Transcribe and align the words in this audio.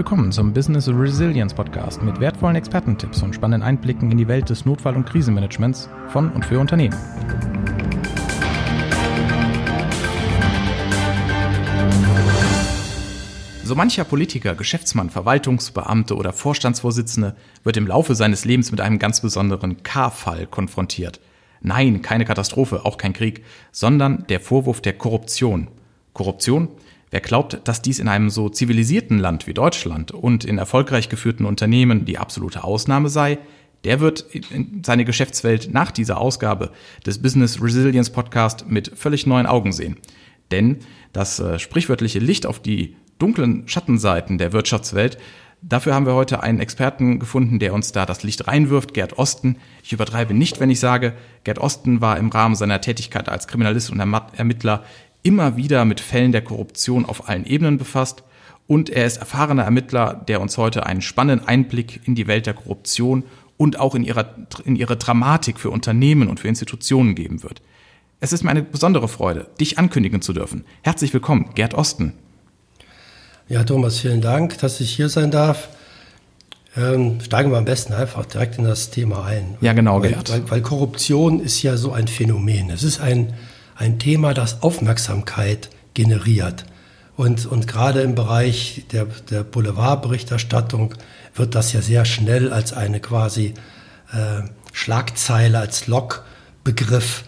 Willkommen 0.00 0.32
zum 0.32 0.54
Business 0.54 0.88
Resilience 0.88 1.52
Podcast 1.52 2.02
mit 2.02 2.20
wertvollen 2.20 2.56
Expertentipps 2.56 3.22
und 3.22 3.34
spannenden 3.34 3.68
Einblicken 3.68 4.10
in 4.10 4.16
die 4.16 4.28
Welt 4.28 4.48
des 4.48 4.64
Notfall- 4.64 4.96
und 4.96 5.04
Krisenmanagements 5.04 5.90
von 6.08 6.32
und 6.32 6.42
für 6.42 6.58
Unternehmen. 6.58 6.96
So 13.62 13.74
mancher 13.74 14.04
Politiker, 14.04 14.54
Geschäftsmann, 14.54 15.10
Verwaltungsbeamte 15.10 16.16
oder 16.16 16.32
Vorstandsvorsitzende 16.32 17.36
wird 17.62 17.76
im 17.76 17.86
Laufe 17.86 18.14
seines 18.14 18.46
Lebens 18.46 18.70
mit 18.70 18.80
einem 18.80 18.98
ganz 18.98 19.20
besonderen 19.20 19.82
K-Fall 19.82 20.46
konfrontiert. 20.46 21.20
Nein, 21.60 22.00
keine 22.00 22.24
Katastrophe, 22.24 22.86
auch 22.86 22.96
kein 22.96 23.12
Krieg, 23.12 23.44
sondern 23.70 24.24
der 24.30 24.40
Vorwurf 24.40 24.80
der 24.80 24.94
Korruption. 24.94 25.68
Korruption? 26.14 26.68
Wer 27.10 27.20
glaubt, 27.20 27.60
dass 27.64 27.82
dies 27.82 27.98
in 27.98 28.08
einem 28.08 28.30
so 28.30 28.48
zivilisierten 28.48 29.18
Land 29.18 29.46
wie 29.46 29.54
Deutschland 29.54 30.12
und 30.12 30.44
in 30.44 30.58
erfolgreich 30.58 31.08
geführten 31.08 31.44
Unternehmen 31.44 32.04
die 32.04 32.18
absolute 32.18 32.62
Ausnahme 32.62 33.08
sei, 33.08 33.38
der 33.84 34.00
wird 34.00 34.26
seine 34.82 35.04
Geschäftswelt 35.04 35.72
nach 35.72 35.90
dieser 35.90 36.18
Ausgabe 36.18 36.70
des 37.04 37.20
Business 37.20 37.60
Resilience 37.60 38.10
Podcast 38.10 38.66
mit 38.68 38.92
völlig 38.94 39.26
neuen 39.26 39.46
Augen 39.46 39.72
sehen. 39.72 39.96
Denn 40.50 40.78
das 41.12 41.40
äh, 41.40 41.58
sprichwörtliche 41.58 42.18
Licht 42.18 42.46
auf 42.46 42.60
die 42.60 42.96
dunklen 43.18 43.66
Schattenseiten 43.66 44.38
der 44.38 44.52
Wirtschaftswelt, 44.52 45.18
dafür 45.62 45.94
haben 45.94 46.06
wir 46.06 46.14
heute 46.14 46.42
einen 46.42 46.60
Experten 46.60 47.18
gefunden, 47.18 47.58
der 47.58 47.74
uns 47.74 47.92
da 47.92 48.06
das 48.06 48.22
Licht 48.22 48.46
reinwirft, 48.46 48.94
Gerd 48.94 49.18
Osten. 49.18 49.56
Ich 49.82 49.92
übertreibe 49.92 50.34
nicht, 50.34 50.60
wenn 50.60 50.70
ich 50.70 50.80
sage, 50.80 51.14
Gerd 51.44 51.58
Osten 51.58 52.00
war 52.00 52.18
im 52.18 52.28
Rahmen 52.28 52.54
seiner 52.54 52.80
Tätigkeit 52.80 53.28
als 53.28 53.48
Kriminalist 53.48 53.90
und 53.90 54.00
Ermittler 54.00 54.84
immer 55.22 55.56
wieder 55.56 55.84
mit 55.84 56.00
Fällen 56.00 56.32
der 56.32 56.42
Korruption 56.42 57.04
auf 57.04 57.28
allen 57.28 57.46
Ebenen 57.46 57.78
befasst 57.78 58.22
und 58.66 58.88
er 58.88 59.04
ist 59.04 59.16
erfahrener 59.16 59.64
Ermittler, 59.64 60.14
der 60.28 60.40
uns 60.40 60.56
heute 60.56 60.86
einen 60.86 61.02
spannenden 61.02 61.46
Einblick 61.48 62.00
in 62.04 62.14
die 62.14 62.26
Welt 62.26 62.46
der 62.46 62.54
Korruption 62.54 63.24
und 63.56 63.78
auch 63.78 63.94
in, 63.94 64.04
ihrer, 64.04 64.34
in 64.64 64.76
ihre 64.76 64.96
Dramatik 64.96 65.58
für 65.58 65.70
Unternehmen 65.70 66.28
und 66.28 66.40
für 66.40 66.48
Institutionen 66.48 67.14
geben 67.14 67.42
wird. 67.42 67.62
Es 68.20 68.32
ist 68.32 68.44
mir 68.44 68.50
eine 68.50 68.62
besondere 68.62 69.08
Freude, 69.08 69.48
dich 69.58 69.78
ankündigen 69.78 70.22
zu 70.22 70.32
dürfen. 70.32 70.64
Herzlich 70.82 71.12
willkommen, 71.12 71.50
Gerd 71.54 71.74
Osten. 71.74 72.12
Ja, 73.48 73.64
Thomas, 73.64 73.98
vielen 73.98 74.20
Dank, 74.20 74.58
dass 74.58 74.80
ich 74.80 74.94
hier 74.94 75.08
sein 75.08 75.30
darf. 75.30 75.70
Ähm, 76.76 77.20
steigen 77.20 77.50
wir 77.50 77.58
am 77.58 77.64
besten 77.64 77.92
einfach 77.92 78.24
direkt 78.26 78.58
in 78.58 78.64
das 78.64 78.90
Thema 78.90 79.24
ein. 79.24 79.56
Ja, 79.60 79.72
genau, 79.72 80.00
Gerd. 80.00 80.30
Weil, 80.30 80.48
weil 80.48 80.62
Korruption 80.62 81.40
ist 81.40 81.60
ja 81.62 81.76
so 81.76 81.92
ein 81.92 82.06
Phänomen. 82.06 82.70
Es 82.70 82.84
ist 82.84 83.00
ein, 83.00 83.32
ein 83.80 83.98
Thema, 83.98 84.34
das 84.34 84.62
Aufmerksamkeit 84.62 85.70
generiert. 85.94 86.66
Und, 87.16 87.46
und 87.46 87.66
gerade 87.66 88.02
im 88.02 88.14
Bereich 88.14 88.84
der, 88.92 89.06
der 89.30 89.42
Boulevardberichterstattung 89.42 90.94
wird 91.34 91.54
das 91.54 91.72
ja 91.72 91.80
sehr 91.80 92.04
schnell 92.04 92.52
als 92.52 92.74
eine 92.74 93.00
quasi 93.00 93.54
äh, 94.12 94.42
Schlagzeile, 94.72 95.58
als 95.58 95.86
Logbegriff 95.86 97.24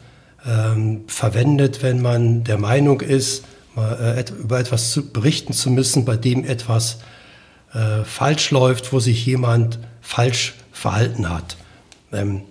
ähm, 0.47 1.05
verwendet, 1.07 1.83
wenn 1.83 2.03
man 2.03 2.45
der 2.45 2.59
Meinung 2.59 3.01
ist, 3.01 3.45
mal, 3.75 4.19
äh, 4.19 4.31
über 4.39 4.61
etwas 4.61 4.93
zu, 4.93 5.11
berichten 5.11 5.55
zu 5.55 5.71
müssen, 5.71 6.05
bei 6.05 6.17
dem 6.17 6.45
etwas 6.45 6.99
äh, 7.73 8.05
falsch 8.05 8.51
läuft, 8.51 8.93
wo 8.93 9.01
sich 9.01 9.25
jemand 9.25 9.79
falsch 10.03 10.55
verhalten 10.71 11.31
hat. 11.31 11.57
Ähm, 12.13 12.43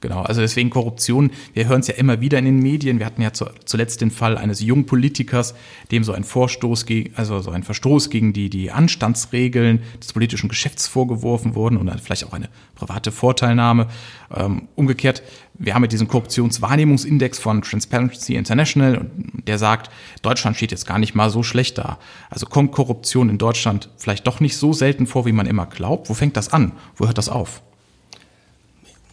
Genau, 0.00 0.22
also 0.22 0.40
deswegen 0.40 0.70
Korruption. 0.70 1.30
Wir 1.52 1.68
hören 1.68 1.80
es 1.80 1.86
ja 1.86 1.94
immer 1.94 2.20
wieder 2.20 2.38
in 2.38 2.46
den 2.46 2.58
Medien. 2.58 2.98
Wir 2.98 3.06
hatten 3.06 3.20
ja 3.20 3.32
zuletzt 3.32 4.00
den 4.00 4.10
Fall 4.10 4.38
eines 4.38 4.60
jungen 4.60 4.86
Politikers, 4.86 5.54
dem 5.90 6.04
so 6.04 6.12
ein 6.12 6.24
Vorstoß 6.24 6.86
gegen, 6.86 7.14
also 7.16 7.40
so 7.40 7.50
ein 7.50 7.62
Verstoß 7.62 8.08
gegen 8.08 8.32
die, 8.32 8.48
die 8.48 8.70
Anstandsregeln 8.70 9.82
des 10.00 10.14
politischen 10.14 10.48
Geschäfts 10.48 10.88
vorgeworfen 10.88 11.54
wurden 11.54 11.76
und 11.76 11.86
dann 11.86 11.98
vielleicht 11.98 12.24
auch 12.26 12.32
eine 12.32 12.48
private 12.76 13.12
Vorteilnahme. 13.12 13.88
Ähm, 14.34 14.68
umgekehrt, 14.74 15.22
wir 15.54 15.74
haben 15.74 15.82
ja 15.82 15.88
diesen 15.88 16.08
Korruptionswahrnehmungsindex 16.08 17.38
von 17.38 17.60
Transparency 17.60 18.36
International 18.36 18.96
und 18.96 19.46
der 19.46 19.58
sagt, 19.58 19.90
Deutschland 20.22 20.56
steht 20.56 20.70
jetzt 20.70 20.86
gar 20.86 20.98
nicht 20.98 21.14
mal 21.14 21.28
so 21.28 21.42
schlecht 21.42 21.76
da. 21.76 21.98
Also 22.30 22.46
kommt 22.46 22.72
Korruption 22.72 23.28
in 23.28 23.36
Deutschland 23.36 23.90
vielleicht 23.98 24.26
doch 24.26 24.40
nicht 24.40 24.56
so 24.56 24.72
selten 24.72 25.06
vor, 25.06 25.26
wie 25.26 25.32
man 25.32 25.46
immer 25.46 25.66
glaubt. 25.66 26.08
Wo 26.08 26.14
fängt 26.14 26.38
das 26.38 26.50
an? 26.50 26.72
Wo 26.96 27.06
hört 27.06 27.18
das 27.18 27.28
auf? 27.28 27.60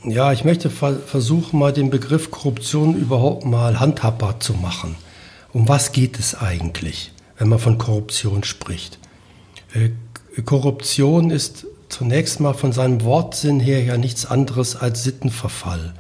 Ja, 0.04 0.32
ich 0.32 0.44
möchte 0.44 0.70
versuchen, 0.70 1.60
mal 1.60 1.74
den 1.74 1.90
Begriff 1.90 2.30
Korruption 2.30 2.96
überhaupt 2.96 3.46
mal 3.46 3.80
handhabbar 3.80 4.40
zu 4.40 4.54
machen. 4.54 4.96
Um 5.54 5.68
was 5.68 5.92
geht 5.92 6.20
es 6.20 6.36
eigentlich, 6.36 7.12
wenn 7.38 7.50
man 7.50 7.60
von 7.60 7.78
Korruption 7.78 8.44
spricht? 8.44 9.00
Äh, 9.74 9.90
Korruption 10.44 11.32
ist 11.32 11.66
zunächst 11.90 12.40
mal 12.40 12.54
von 12.54 12.74
seinem 12.74 13.04
Wortsinn 13.04 13.60
her 13.60 13.84
ja 13.84 13.98
nichts 13.98 14.26
anderes 14.26 14.76
als 14.76 15.04
Sittenverfall. 15.04 15.94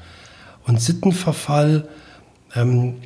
Und 0.65 0.79
Sittenverfall 0.79 1.87
ähm, 2.55 2.97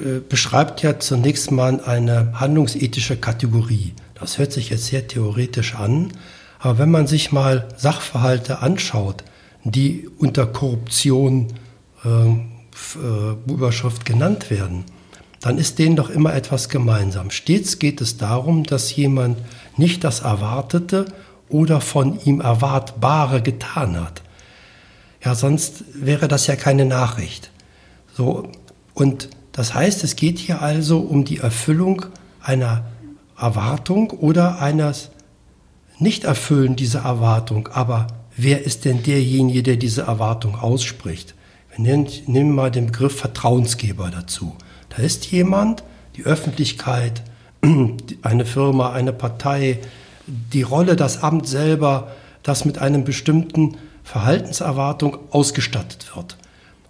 äh, 0.00 0.20
beschreibt 0.26 0.82
ja 0.82 0.98
zunächst 0.98 1.50
mal 1.50 1.80
eine 1.82 2.40
handlungsethische 2.40 3.18
Kategorie. 3.18 3.92
Das 4.14 4.38
hört 4.38 4.52
sich 4.52 4.70
jetzt 4.70 4.86
sehr 4.86 5.06
theoretisch 5.06 5.74
an, 5.74 6.12
aber 6.58 6.78
wenn 6.78 6.90
man 6.90 7.06
sich 7.06 7.32
mal 7.32 7.68
Sachverhalte 7.76 8.60
anschaut, 8.60 9.24
die 9.70 10.08
unter 10.18 10.46
Korruption 10.46 11.48
äh, 12.04 12.08
äh, 12.08 13.50
Überschrift 13.50 14.04
genannt 14.04 14.50
werden, 14.50 14.84
dann 15.40 15.58
ist 15.58 15.78
denen 15.78 15.96
doch 15.96 16.10
immer 16.10 16.34
etwas 16.34 16.68
gemeinsam. 16.68 17.30
Stets 17.30 17.78
geht 17.78 18.00
es 18.00 18.16
darum, 18.16 18.64
dass 18.64 18.94
jemand 18.94 19.38
nicht 19.76 20.04
das 20.04 20.20
Erwartete 20.20 21.06
oder 21.48 21.80
von 21.80 22.18
ihm 22.24 22.40
Erwartbare 22.40 23.40
getan 23.42 24.00
hat. 24.00 24.22
Ja, 25.24 25.34
sonst 25.34 25.84
wäre 25.94 26.28
das 26.28 26.46
ja 26.46 26.56
keine 26.56 26.84
Nachricht. 26.84 27.50
So, 28.12 28.50
und 28.94 29.28
das 29.52 29.74
heißt, 29.74 30.04
es 30.04 30.16
geht 30.16 30.38
hier 30.38 30.62
also 30.62 30.98
um 31.00 31.24
die 31.24 31.38
Erfüllung 31.38 32.06
einer 32.40 32.84
Erwartung 33.36 34.10
oder 34.10 34.60
eines 34.60 35.10
Nichterfüllen 35.98 36.76
dieser 36.76 37.00
Erwartung, 37.00 37.68
aber 37.72 38.06
wer 38.38 38.64
ist 38.64 38.86
denn 38.86 39.02
derjenige, 39.02 39.62
der 39.62 39.76
diese 39.76 40.02
Erwartung 40.02 40.54
ausspricht? 40.54 41.34
Wir 41.70 41.80
nehmen, 41.80 42.08
nehmen 42.26 42.54
mal 42.54 42.70
den 42.70 42.86
Begriff 42.86 43.18
Vertrauensgeber 43.18 44.10
dazu. 44.10 44.56
Da 44.88 45.02
ist 45.02 45.30
jemand, 45.30 45.82
die 46.16 46.24
Öffentlichkeit, 46.24 47.22
eine 48.22 48.46
Firma, 48.46 48.92
eine 48.92 49.12
Partei, 49.12 49.80
die 50.26 50.62
Rolle, 50.62 50.96
das 50.96 51.22
Amt 51.22 51.46
selber, 51.46 52.12
das 52.42 52.64
mit 52.64 52.78
einem 52.78 53.04
bestimmten 53.04 53.76
Verhaltenserwartung 54.04 55.18
ausgestattet 55.30 56.16
wird. 56.16 56.36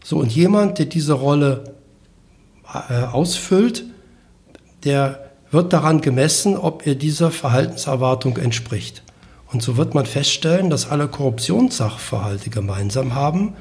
So, 0.04 0.18
und 0.18 0.34
jemand, 0.34 0.78
der 0.78 0.86
diese 0.86 1.14
Rolle 1.14 1.74
äh, 2.72 3.02
ausfüllt, 3.04 3.84
der 4.84 5.30
wird 5.50 5.72
daran 5.72 6.00
gemessen, 6.00 6.56
ob 6.56 6.86
er 6.86 6.94
dieser 6.94 7.30
Verhaltenserwartung 7.30 8.36
entspricht. 8.36 9.02
Und 9.52 9.62
so 9.62 9.76
wird 9.76 9.94
man 9.94 10.06
feststellen, 10.06 10.70
dass 10.70 10.90
alle 10.90 11.08
Korruptionssachverhalte 11.08 12.50
gemeinsam 12.50 13.14
haben, 13.14 13.54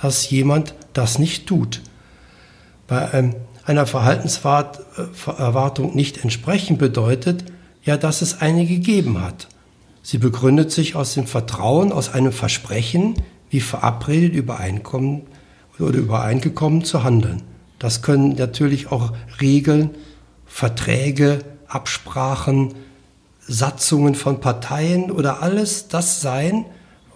dass 0.00 0.30
jemand 0.30 0.74
das 0.92 1.18
nicht 1.18 1.46
tut. 1.46 1.82
Bei 2.86 3.08
ähm, 3.12 3.34
einer 3.64 3.86
Verhaltenserwartung 3.86 5.94
nicht 5.94 6.22
entsprechen 6.22 6.78
bedeutet 6.78 7.44
ja, 7.84 7.96
dass 7.96 8.22
es 8.22 8.40
eine 8.40 8.66
gegeben 8.66 9.20
hat. 9.20 9.48
Sie 10.02 10.18
begründet 10.18 10.72
sich 10.72 10.96
aus 10.96 11.14
dem 11.14 11.26
Vertrauen, 11.26 11.92
aus 11.92 12.12
einem 12.12 12.32
Versprechen, 12.32 13.14
wie 13.50 13.60
verabredet, 13.60 14.34
übereinkommen 14.34 15.22
oder 15.78 15.98
übereingekommen 15.98 16.84
zu 16.84 17.04
handeln. 17.04 17.42
Das 17.78 18.02
können 18.02 18.34
natürlich 18.36 18.90
auch 18.90 19.12
Regeln, 19.40 19.90
Verträge, 20.46 21.40
Absprachen, 21.68 22.74
Satzungen 23.46 24.14
von 24.14 24.40
Parteien 24.40 25.10
oder 25.10 25.42
alles 25.42 25.88
das 25.88 26.20
sein, 26.20 26.66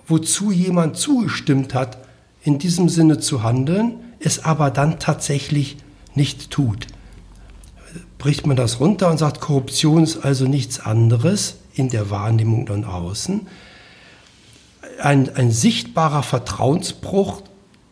wozu 0.06 0.50
jemand 0.50 0.96
zugestimmt 0.96 1.74
hat, 1.74 1.98
in 2.42 2.58
diesem 2.58 2.88
Sinne 2.88 3.18
zu 3.18 3.42
handeln, 3.42 3.94
es 4.20 4.44
aber 4.44 4.70
dann 4.70 4.98
tatsächlich 4.98 5.76
nicht 6.14 6.50
tut. 6.50 6.86
Bricht 8.18 8.46
man 8.46 8.56
das 8.56 8.80
runter 8.80 9.10
und 9.10 9.18
sagt, 9.18 9.40
Korruption 9.40 10.02
ist 10.02 10.24
also 10.24 10.46
nichts 10.46 10.80
anderes 10.80 11.56
in 11.74 11.88
der 11.88 12.10
Wahrnehmung 12.10 12.66
von 12.66 12.84
außen, 12.84 13.46
ein, 15.00 15.34
ein 15.36 15.50
sichtbarer 15.52 16.22
Vertrauensbruch, 16.22 17.42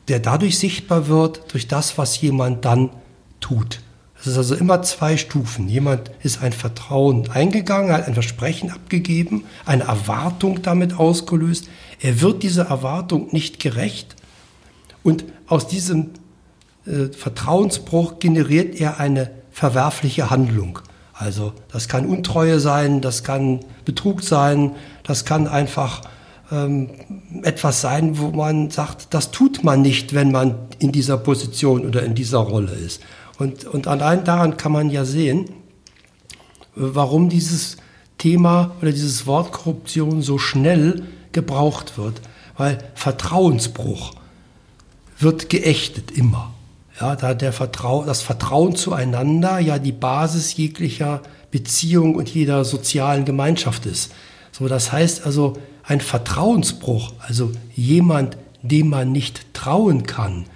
der 0.08 0.20
dadurch 0.20 0.58
sichtbar 0.58 1.06
wird, 1.08 1.52
durch 1.52 1.68
das, 1.68 1.98
was 1.98 2.20
jemand 2.20 2.64
dann 2.64 2.90
tut. 3.40 3.80
Es 4.26 4.32
ist 4.32 4.38
also 4.38 4.56
immer 4.56 4.82
zwei 4.82 5.16
Stufen. 5.16 5.68
Jemand 5.68 6.10
ist 6.20 6.42
ein 6.42 6.52
Vertrauen 6.52 7.30
eingegangen, 7.30 7.92
hat 7.92 8.08
ein 8.08 8.14
Versprechen 8.14 8.72
abgegeben, 8.72 9.44
eine 9.64 9.84
Erwartung 9.84 10.62
damit 10.62 10.98
ausgelöst. 10.98 11.68
Er 12.00 12.20
wird 12.20 12.42
dieser 12.42 12.64
Erwartung 12.64 13.28
nicht 13.30 13.60
gerecht 13.60 14.16
und 15.04 15.24
aus 15.46 15.68
diesem 15.68 16.10
äh, 16.86 17.06
Vertrauensbruch 17.16 18.18
generiert 18.18 18.80
er 18.80 18.98
eine 18.98 19.30
verwerfliche 19.52 20.28
Handlung. 20.28 20.80
Also 21.14 21.52
das 21.70 21.86
kann 21.86 22.04
Untreue 22.04 22.58
sein, 22.58 23.00
das 23.02 23.22
kann 23.22 23.60
Betrug 23.84 24.24
sein, 24.24 24.72
das 25.04 25.24
kann 25.24 25.46
einfach 25.46 26.02
ähm, 26.50 26.90
etwas 27.44 27.80
sein, 27.80 28.18
wo 28.18 28.32
man 28.32 28.70
sagt, 28.70 29.14
das 29.14 29.30
tut 29.30 29.62
man 29.62 29.82
nicht, 29.82 30.14
wenn 30.14 30.32
man 30.32 30.56
in 30.80 30.90
dieser 30.90 31.16
Position 31.16 31.86
oder 31.86 32.02
in 32.02 32.16
dieser 32.16 32.38
Rolle 32.38 32.72
ist. 32.72 33.00
Und, 33.38 33.64
und 33.66 33.86
allein 33.86 34.24
daran 34.24 34.56
kann 34.56 34.72
man 34.72 34.90
ja 34.90 35.04
sehen, 35.04 35.50
warum 36.74 37.28
dieses 37.28 37.76
Thema 38.18 38.74
oder 38.80 38.92
dieses 38.92 39.26
Wort 39.26 39.52
Korruption 39.52 40.22
so 40.22 40.38
schnell 40.38 41.06
gebraucht 41.32 41.98
wird. 41.98 42.20
Weil 42.56 42.78
Vertrauensbruch 42.94 44.14
wird 45.18 45.50
geächtet 45.50 46.10
immer. 46.10 46.52
Ja, 47.00 47.14
da 47.14 47.34
der 47.34 47.52
Vertrau 47.52 48.04
das 48.04 48.22
Vertrauen 48.22 48.74
zueinander 48.74 49.58
ja 49.58 49.78
die 49.78 49.92
Basis 49.92 50.56
jeglicher 50.56 51.20
Beziehung 51.50 52.14
und 52.14 52.32
jeder 52.32 52.64
sozialen 52.64 53.26
Gemeinschaft 53.26 53.84
ist. 53.84 54.12
So, 54.50 54.68
das 54.68 54.92
heißt 54.92 55.26
also, 55.26 55.54
ein 55.82 56.00
Vertrauensbruch, 56.00 57.12
also 57.18 57.52
jemand, 57.74 58.38
dem 58.62 58.88
man 58.88 59.12
nicht 59.12 59.54
trauen 59.54 60.04
kann, 60.04 60.46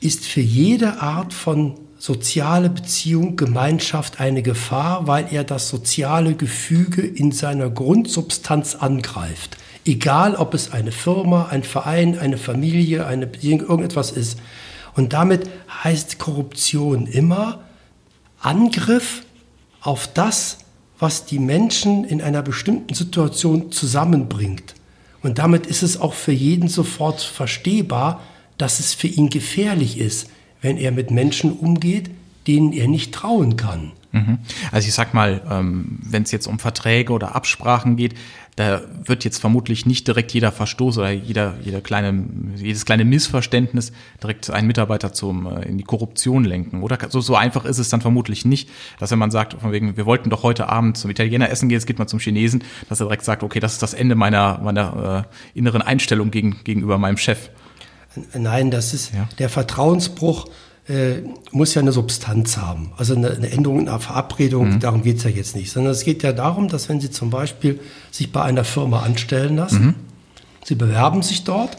ist 0.00 0.24
für 0.24 0.40
jede 0.40 1.00
Art 1.00 1.32
von 1.32 1.74
soziale 1.98 2.68
Beziehung, 2.68 3.36
Gemeinschaft 3.36 4.20
eine 4.20 4.42
Gefahr, 4.42 5.06
weil 5.06 5.28
er 5.32 5.44
das 5.44 5.68
soziale 5.68 6.34
Gefüge 6.34 7.02
in 7.02 7.32
seiner 7.32 7.70
Grundsubstanz 7.70 8.74
angreift. 8.74 9.56
Egal, 9.84 10.34
ob 10.34 10.52
es 10.54 10.72
eine 10.72 10.92
Firma, 10.92 11.46
ein 11.46 11.62
Verein, 11.62 12.18
eine 12.18 12.36
Familie, 12.38 13.06
eine 13.06 13.26
Beziehung, 13.26 13.60
irgendetwas 13.60 14.10
ist. 14.10 14.38
Und 14.94 15.12
damit 15.12 15.48
heißt 15.84 16.18
Korruption 16.18 17.06
immer 17.06 17.64
Angriff 18.40 19.22
auf 19.80 20.08
das, 20.12 20.58
was 20.98 21.26
die 21.26 21.38
Menschen 21.38 22.04
in 22.04 22.20
einer 22.20 22.42
bestimmten 22.42 22.94
Situation 22.94 23.70
zusammenbringt. 23.70 24.74
Und 25.22 25.38
damit 25.38 25.66
ist 25.66 25.82
es 25.82 26.00
auch 26.00 26.14
für 26.14 26.32
jeden 26.32 26.68
sofort 26.68 27.20
verstehbar, 27.20 28.22
dass 28.58 28.80
es 28.80 28.94
für 28.94 29.08
ihn 29.08 29.30
gefährlich 29.30 29.98
ist, 29.98 30.30
wenn 30.62 30.76
er 30.76 30.92
mit 30.92 31.10
Menschen 31.10 31.52
umgeht, 31.52 32.10
denen 32.46 32.72
er 32.72 32.88
nicht 32.88 33.12
trauen 33.12 33.56
kann. 33.56 33.92
Mhm. 34.12 34.38
Also 34.72 34.88
ich 34.88 34.94
sag 34.94 35.14
mal, 35.14 35.42
ähm, 35.50 35.98
wenn 36.02 36.22
es 36.22 36.32
jetzt 36.32 36.46
um 36.46 36.58
Verträge 36.58 37.12
oder 37.12 37.34
Absprachen 37.34 37.96
geht, 37.96 38.14
da 38.56 38.80
wird 39.04 39.24
jetzt 39.24 39.38
vermutlich 39.38 39.84
nicht 39.84 40.08
direkt 40.08 40.32
jeder 40.32 40.50
Verstoß 40.50 40.96
oder 40.96 41.10
jeder, 41.10 41.56
jeder 41.62 41.82
kleine, 41.82 42.24
jedes 42.56 42.86
kleine 42.86 43.04
Missverständnis 43.04 43.92
direkt 44.22 44.48
einen 44.48 44.66
Mitarbeiter 44.66 45.12
zum, 45.12 45.46
äh, 45.46 45.68
in 45.68 45.76
die 45.76 45.84
Korruption 45.84 46.44
lenken. 46.44 46.82
Oder 46.82 46.98
so, 47.10 47.20
so 47.20 47.36
einfach 47.36 47.66
ist 47.66 47.78
es 47.78 47.90
dann 47.90 48.00
vermutlich 48.00 48.46
nicht, 48.46 48.70
dass 48.98 49.10
wenn 49.10 49.18
man 49.18 49.30
sagt, 49.30 49.54
von 49.60 49.72
wegen, 49.72 49.98
wir 49.98 50.06
wollten 50.06 50.30
doch 50.30 50.42
heute 50.42 50.70
Abend 50.70 50.96
zum 50.96 51.10
Italiener 51.10 51.50
essen 51.50 51.68
gehen, 51.68 51.76
jetzt 51.76 51.86
geht 51.86 51.98
man 51.98 52.08
zum 52.08 52.18
Chinesen, 52.18 52.64
dass 52.88 53.00
er 53.00 53.06
direkt 53.06 53.24
sagt, 53.24 53.42
okay, 53.42 53.60
das 53.60 53.74
ist 53.74 53.82
das 53.82 53.92
Ende 53.92 54.14
meiner, 54.14 54.58
meiner 54.62 55.26
äh, 55.54 55.58
inneren 55.58 55.82
Einstellung 55.82 56.30
gegen, 56.30 56.64
gegenüber 56.64 56.96
meinem 56.96 57.18
Chef. 57.18 57.50
Nein, 58.34 58.70
das 58.70 58.94
ist 58.94 59.12
ja. 59.14 59.28
der 59.38 59.48
Vertrauensbruch 59.48 60.48
äh, 60.88 61.22
muss 61.50 61.74
ja 61.74 61.82
eine 61.82 61.92
Substanz 61.92 62.56
haben. 62.58 62.92
Also 62.96 63.16
eine, 63.16 63.30
eine 63.30 63.50
Änderung 63.50 63.80
in 63.80 63.88
einer 63.88 63.98
Verabredung, 63.98 64.74
mhm. 64.74 64.80
darum 64.80 65.02
geht 65.02 65.18
es 65.18 65.24
ja 65.24 65.30
jetzt 65.30 65.56
nicht. 65.56 65.72
Sondern 65.72 65.92
es 65.92 66.04
geht 66.04 66.22
ja 66.22 66.32
darum, 66.32 66.68
dass 66.68 66.88
wenn 66.88 67.00
Sie 67.00 67.10
zum 67.10 67.30
Beispiel 67.30 67.80
sich 68.10 68.30
bei 68.30 68.42
einer 68.42 68.64
Firma 68.64 69.00
anstellen 69.00 69.56
lassen, 69.56 69.84
mhm. 69.84 69.94
Sie 70.64 70.74
bewerben 70.74 71.22
sich 71.22 71.44
dort, 71.44 71.76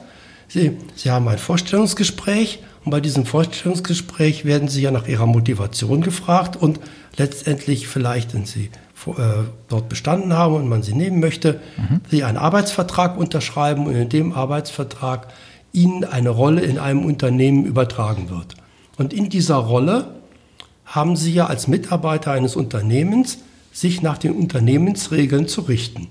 Sie, 0.47 0.77
Sie 0.95 1.11
haben 1.11 1.27
ein 1.27 1.37
Vorstellungsgespräch 1.37 2.59
und 2.85 2.91
bei 2.91 3.01
diesem 3.01 3.25
Vorstellungsgespräch 3.25 4.45
werden 4.45 4.69
Sie 4.69 4.81
ja 4.81 4.91
nach 4.91 5.07
Ihrer 5.07 5.25
Motivation 5.25 6.01
gefragt 6.01 6.55
und 6.55 6.79
letztendlich 7.17 7.87
vielleicht, 7.87 8.33
wenn 8.33 8.45
Sie 8.45 8.69
äh, 9.07 9.43
dort 9.67 9.89
bestanden 9.89 10.33
haben 10.33 10.55
und 10.55 10.67
man 10.67 10.83
Sie 10.83 10.93
nehmen 10.93 11.19
möchte, 11.19 11.61
mhm. 11.77 12.01
Sie 12.09 12.23
einen 12.23 12.37
Arbeitsvertrag 12.37 13.17
unterschreiben 13.17 13.87
und 13.87 13.95
in 13.95 14.09
dem 14.09 14.33
Arbeitsvertrag 14.33 15.27
Ihnen 15.77 16.03
eine 16.03 16.29
Rolle 16.29 16.61
in 16.61 16.79
einem 16.79 17.05
Unternehmen 17.05 17.65
übertragen 17.65 18.29
wird. 18.31 18.55
Und 18.97 19.13
in 19.13 19.29
dieser 19.29 19.57
Rolle 19.57 20.15
haben 20.85 21.15
Sie 21.15 21.31
ja 21.31 21.45
als 21.45 21.67
Mitarbeiter 21.67 22.31
eines 22.31 22.55
Unternehmens 22.55 23.37
sich 23.71 24.01
nach 24.01 24.17
den 24.17 24.31
Unternehmensregeln 24.31 25.47
zu 25.47 25.61
richten. 25.61 26.07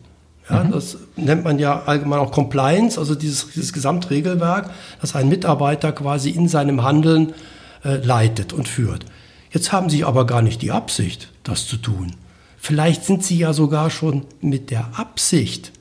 Ja, 0.48 0.62
mhm. 0.62 0.70
Das 0.70 0.98
nennt 1.16 1.42
man 1.42 1.58
ja 1.58 1.82
allgemein 1.82 2.20
auch 2.20 2.30
Compliance, 2.30 2.96
also 2.96 3.16
dieses, 3.16 3.48
dieses 3.52 3.72
Gesamtregelwerk, 3.72 4.70
das 5.00 5.16
ein 5.16 5.28
Mitarbeiter 5.28 5.90
quasi 5.90 6.30
in 6.30 6.46
seinem 6.46 6.84
Handeln 6.84 7.34
äh, 7.84 7.96
leitet 7.96 8.52
und 8.52 8.68
führt. 8.68 9.04
Jetzt 9.50 9.72
haben 9.72 9.90
Sie 9.90 10.04
aber 10.04 10.26
gar 10.26 10.42
nicht 10.42 10.62
die 10.62 10.70
Absicht, 10.70 11.32
das 11.42 11.66
zu 11.66 11.76
tun. 11.76 12.12
Vielleicht 12.56 13.04
sind 13.04 13.24
Sie 13.24 13.38
ja 13.38 13.52
sogar 13.52 13.90
schon 13.90 14.22
mit 14.40 14.70
der 14.70 14.98
Absicht, 14.98 15.72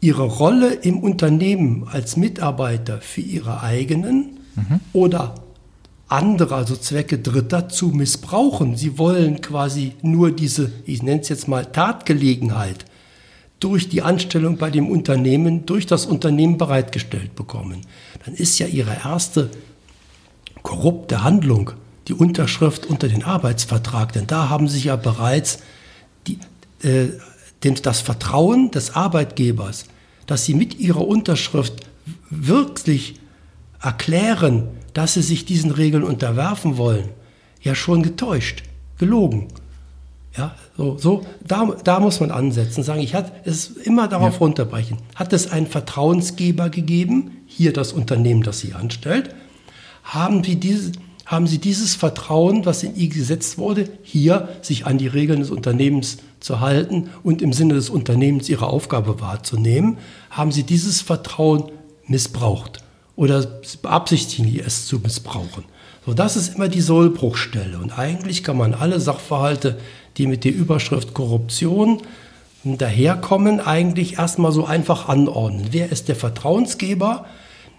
Ihre 0.00 0.24
Rolle 0.24 0.74
im 0.74 1.00
Unternehmen 1.00 1.86
als 1.90 2.16
Mitarbeiter 2.16 3.00
für 3.00 3.20
Ihre 3.20 3.62
eigenen 3.62 4.38
mhm. 4.54 4.80
oder 4.92 5.34
andere, 6.08 6.54
also 6.54 6.76
Zwecke 6.76 7.18
Dritter, 7.18 7.68
zu 7.68 7.88
missbrauchen. 7.88 8.76
Sie 8.76 8.98
wollen 8.98 9.40
quasi 9.40 9.92
nur 10.02 10.30
diese, 10.30 10.72
ich 10.86 11.02
nenne 11.02 11.20
es 11.20 11.28
jetzt 11.28 11.48
mal 11.48 11.66
Tatgelegenheit, 11.66 12.84
durch 13.60 13.88
die 13.88 14.02
Anstellung 14.02 14.56
bei 14.56 14.70
dem 14.70 14.88
Unternehmen, 14.88 15.66
durch 15.66 15.86
das 15.86 16.06
Unternehmen 16.06 16.58
bereitgestellt 16.58 17.34
bekommen. 17.34 17.80
Dann 18.24 18.34
ist 18.34 18.58
ja 18.58 18.66
Ihre 18.66 18.96
erste 19.04 19.50
korrupte 20.62 21.24
Handlung 21.24 21.72
die 22.06 22.14
Unterschrift 22.14 22.86
unter 22.86 23.08
den 23.08 23.24
Arbeitsvertrag, 23.24 24.12
denn 24.12 24.26
da 24.26 24.48
haben 24.48 24.68
Sie 24.68 24.80
ja 24.80 24.96
bereits 24.96 25.58
die, 26.26 26.38
äh, 26.82 27.08
den, 27.64 27.74
das 27.76 28.00
Vertrauen 28.00 28.70
des 28.70 28.94
Arbeitgebers, 28.94 29.86
dass 30.26 30.44
Sie 30.44 30.54
mit 30.54 30.78
Ihrer 30.78 31.06
Unterschrift 31.06 31.74
wirklich 32.30 33.16
erklären, 33.80 34.68
dass 34.92 35.14
sie 35.14 35.22
sich 35.22 35.44
diesen 35.44 35.70
Regeln 35.70 36.02
unterwerfen 36.02 36.76
wollen, 36.76 37.10
ja 37.62 37.74
schon 37.74 38.02
getäuscht, 38.02 38.64
gelogen. 38.98 39.48
Ja, 40.36 40.54
so, 40.76 40.98
so 40.98 41.26
da, 41.46 41.76
da 41.82 42.00
muss 42.00 42.20
man 42.20 42.30
ansetzen, 42.30 42.82
sagen, 42.82 43.00
ich 43.00 43.14
hatte 43.14 43.32
es 43.44 43.68
immer 43.68 44.08
darauf 44.08 44.34
ja. 44.34 44.38
runterbrechen. 44.38 44.98
Hat 45.14 45.32
es 45.32 45.50
einen 45.50 45.66
Vertrauensgeber 45.66 46.68
gegeben, 46.68 47.42
hier 47.46 47.72
das 47.72 47.92
Unternehmen, 47.92 48.42
das 48.42 48.60
Sie 48.60 48.74
anstellt? 48.74 49.34
Haben 50.04 50.44
Sie, 50.44 50.56
diese, 50.56 50.92
haben 51.28 51.46
Sie 51.46 51.58
dieses 51.58 51.94
Vertrauen, 51.94 52.66
was 52.66 52.82
in 52.82 52.96
ihr 52.96 53.08
gesetzt 53.08 53.56
wurde, 53.56 53.88
hier 54.02 54.48
sich 54.60 54.84
an 54.84 54.98
die 54.98 55.06
Regeln 55.06 55.38
des 55.38 55.52
Unternehmens 55.52 56.16
zu 56.40 56.58
halten 56.58 57.10
und 57.22 57.40
im 57.40 57.52
Sinne 57.52 57.74
des 57.74 57.88
Unternehmens 57.88 58.48
Ihre 58.48 58.66
Aufgabe 58.66 59.20
wahrzunehmen? 59.20 59.98
Haben 60.30 60.50
Sie 60.50 60.64
dieses 60.64 61.02
Vertrauen 61.02 61.70
missbraucht? 62.06 62.82
oder 63.18 63.44
beabsichtigen 63.82 64.48
die 64.48 64.60
es 64.60 64.86
zu 64.86 65.00
missbrauchen. 65.00 65.64
So, 66.06 66.14
das 66.14 66.36
ist 66.36 66.54
immer 66.54 66.68
die 66.68 66.80
Sollbruchstelle. 66.80 67.76
Und 67.76 67.98
eigentlich 67.98 68.44
kann 68.44 68.56
man 68.56 68.74
alle 68.74 69.00
Sachverhalte, 69.00 69.76
die 70.16 70.28
mit 70.28 70.44
der 70.44 70.54
Überschrift 70.54 71.14
Korruption 71.14 72.00
daherkommen, 72.62 73.58
eigentlich 73.58 74.18
erstmal 74.18 74.52
so 74.52 74.66
einfach 74.66 75.08
anordnen. 75.08 75.66
Wer 75.72 75.90
ist 75.90 76.06
der 76.06 76.14
Vertrauensgeber? 76.14 77.26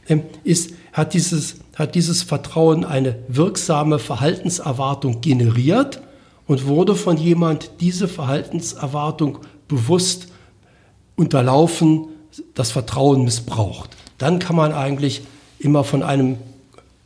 Ähm, 0.10 0.24
ist, 0.44 0.74
hat, 0.92 1.14
dieses, 1.14 1.62
hat 1.80 1.96
dieses 1.96 2.24
Vertrauen 2.24 2.86
eine 2.86 3.16
wirksame 3.28 3.98
Verhaltenserwartung 3.98 5.22
generiert 5.22 6.02
und 6.46 6.68
wurde 6.68 6.96
von 6.96 7.18
jemand 7.18 7.72
diese 7.80 8.08
Verhaltenserwartung 8.08 9.40
bewusst 9.68 10.28
unterlaufen, 11.16 12.08
das 12.54 12.72
Vertrauen 12.72 13.24
missbraucht 13.24 13.96
dann 14.20 14.38
kann 14.38 14.56
man 14.56 14.72
eigentlich 14.72 15.24
immer 15.58 15.84
von 15.84 16.04
einem 16.04 16.38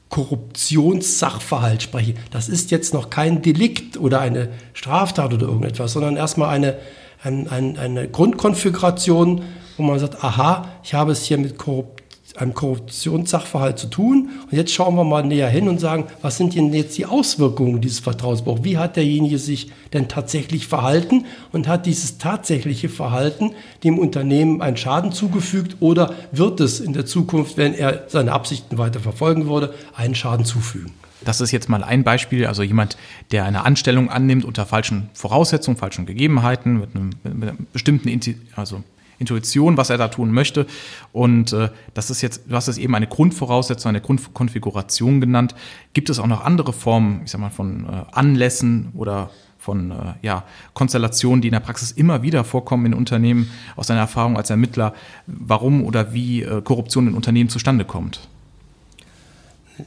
Korruptionssachverhalt 0.10 1.82
sprechen. 1.82 2.18
Das 2.30 2.50
ist 2.50 2.70
jetzt 2.72 2.94
noch 2.94 3.10
kein 3.10 3.42
Delikt 3.42 3.98
oder 3.98 4.20
eine 4.20 4.50
Straftat 4.74 5.34
oder 5.34 5.48
irgendetwas, 5.48 5.94
sondern 5.94 6.18
erstmal 6.18 6.50
eine, 6.50 6.76
ein, 7.24 7.48
ein, 7.48 7.78
eine 7.78 8.08
Grundkonfiguration, 8.10 9.44
wo 9.78 9.84
man 9.84 9.98
sagt, 9.98 10.24
aha, 10.24 10.68
ich 10.84 10.94
habe 10.94 11.14
es 11.14 11.24
hier 11.24 11.38
mit 11.38 11.58
Korruption 11.58 12.03
einem 12.36 12.54
Korruptionssachverhalt 12.54 13.78
zu 13.78 13.88
tun. 13.88 14.30
Und 14.50 14.58
jetzt 14.58 14.74
schauen 14.74 14.96
wir 14.96 15.04
mal 15.04 15.24
näher 15.24 15.50
hin 15.50 15.68
und 15.68 15.80
sagen, 15.80 16.06
was 16.22 16.38
sind 16.38 16.56
denn 16.56 16.74
jetzt 16.74 16.98
die 16.98 17.06
Auswirkungen 17.06 17.82
dieses 17.82 18.00
Vertrauensbruchs? 18.00 18.64
Wie 18.64 18.78
hat 18.78 18.96
derjenige 18.96 19.38
sich 19.38 19.72
denn 19.94 20.08
tatsächlich 20.08 20.68
verhalten 20.68 21.26
und 21.52 21.68
hat 21.68 21.86
dieses 21.86 22.18
tatsächliche 22.18 22.90
Verhalten 22.90 23.52
dem 23.84 24.00
Unternehmen 24.00 24.62
einen 24.62 24.78
Schaden 24.78 25.12
zugefügt 25.12 25.78
oder 25.80 26.14
wird 26.32 26.60
es 26.60 26.80
in 26.80 26.94
der 26.94 27.06
Zukunft, 27.06 27.58
wenn 27.58 27.74
er 27.74 28.06
seine 28.08 28.34
Absichten 28.34 28.78
weiter 28.78 29.00
verfolgen 29.00 29.48
würde, 29.48 29.74
einen 29.96 30.16
Schaden 30.16 30.46
zufügen? 30.46 30.92
Das 31.24 31.40
ist 31.40 31.52
jetzt 31.52 31.70
mal 31.70 31.84
ein 31.84 32.04
Beispiel, 32.04 32.46
also 32.46 32.64
jemand, 32.64 32.98
der 33.32 33.46
eine 33.46 33.64
Anstellung 33.66 34.10
annimmt 34.10 34.44
unter 34.44 34.66
falschen 34.66 35.10
Voraussetzungen, 35.14 35.78
falschen 35.78 36.06
Gegebenheiten, 36.06 36.80
mit 36.80 36.96
einem, 36.96 37.12
mit 37.24 37.50
einem 37.50 37.68
bestimmten, 37.72 38.10
also 38.56 38.84
Intuition, 39.24 39.78
was 39.78 39.90
er 39.90 39.98
da 39.98 40.10
tun 40.10 40.32
möchte. 40.32 40.66
Und 41.12 41.54
äh, 41.54 41.70
das 41.94 42.10
ist 42.10 42.22
jetzt, 42.22 42.44
du 42.48 42.56
hast 42.56 42.68
es 42.68 42.78
eben 42.78 42.94
eine 42.96 43.08
Grundvoraussetzung, 43.08 43.90
eine 43.90 44.02
Grundkonfiguration 44.02 45.22
genannt. 45.22 45.56
Gibt 45.94 46.10
es 46.10 46.20
auch 46.20 46.28
noch 46.28 46.44
andere 46.44 46.74
Formen, 46.74 47.22
ich 47.24 47.32
sag 47.32 47.40
mal, 47.40 47.50
von 47.50 47.86
äh, 47.86 48.04
Anlässen 48.12 48.92
oder 48.96 49.30
von 49.58 49.92
äh, 49.92 49.96
ja, 50.22 50.44
Konstellationen, 50.74 51.42
die 51.42 51.48
in 51.48 51.54
der 51.54 51.62
Praxis 51.62 51.92
immer 51.92 52.22
wieder 52.22 52.44
vorkommen 52.44 52.86
in 52.88 52.94
Unternehmen, 52.94 53.50
aus 53.78 53.88
deiner 53.88 54.02
Erfahrung 54.02 54.36
als 54.36 54.50
Ermittler, 54.50 54.94
warum 55.26 55.86
oder 55.86 56.14
wie 56.14 56.44
äh, 56.44 56.62
Korruption 56.62 57.08
in 57.08 57.14
Unternehmen 57.14 57.50
zustande 57.50 57.86
kommt? 57.86 58.28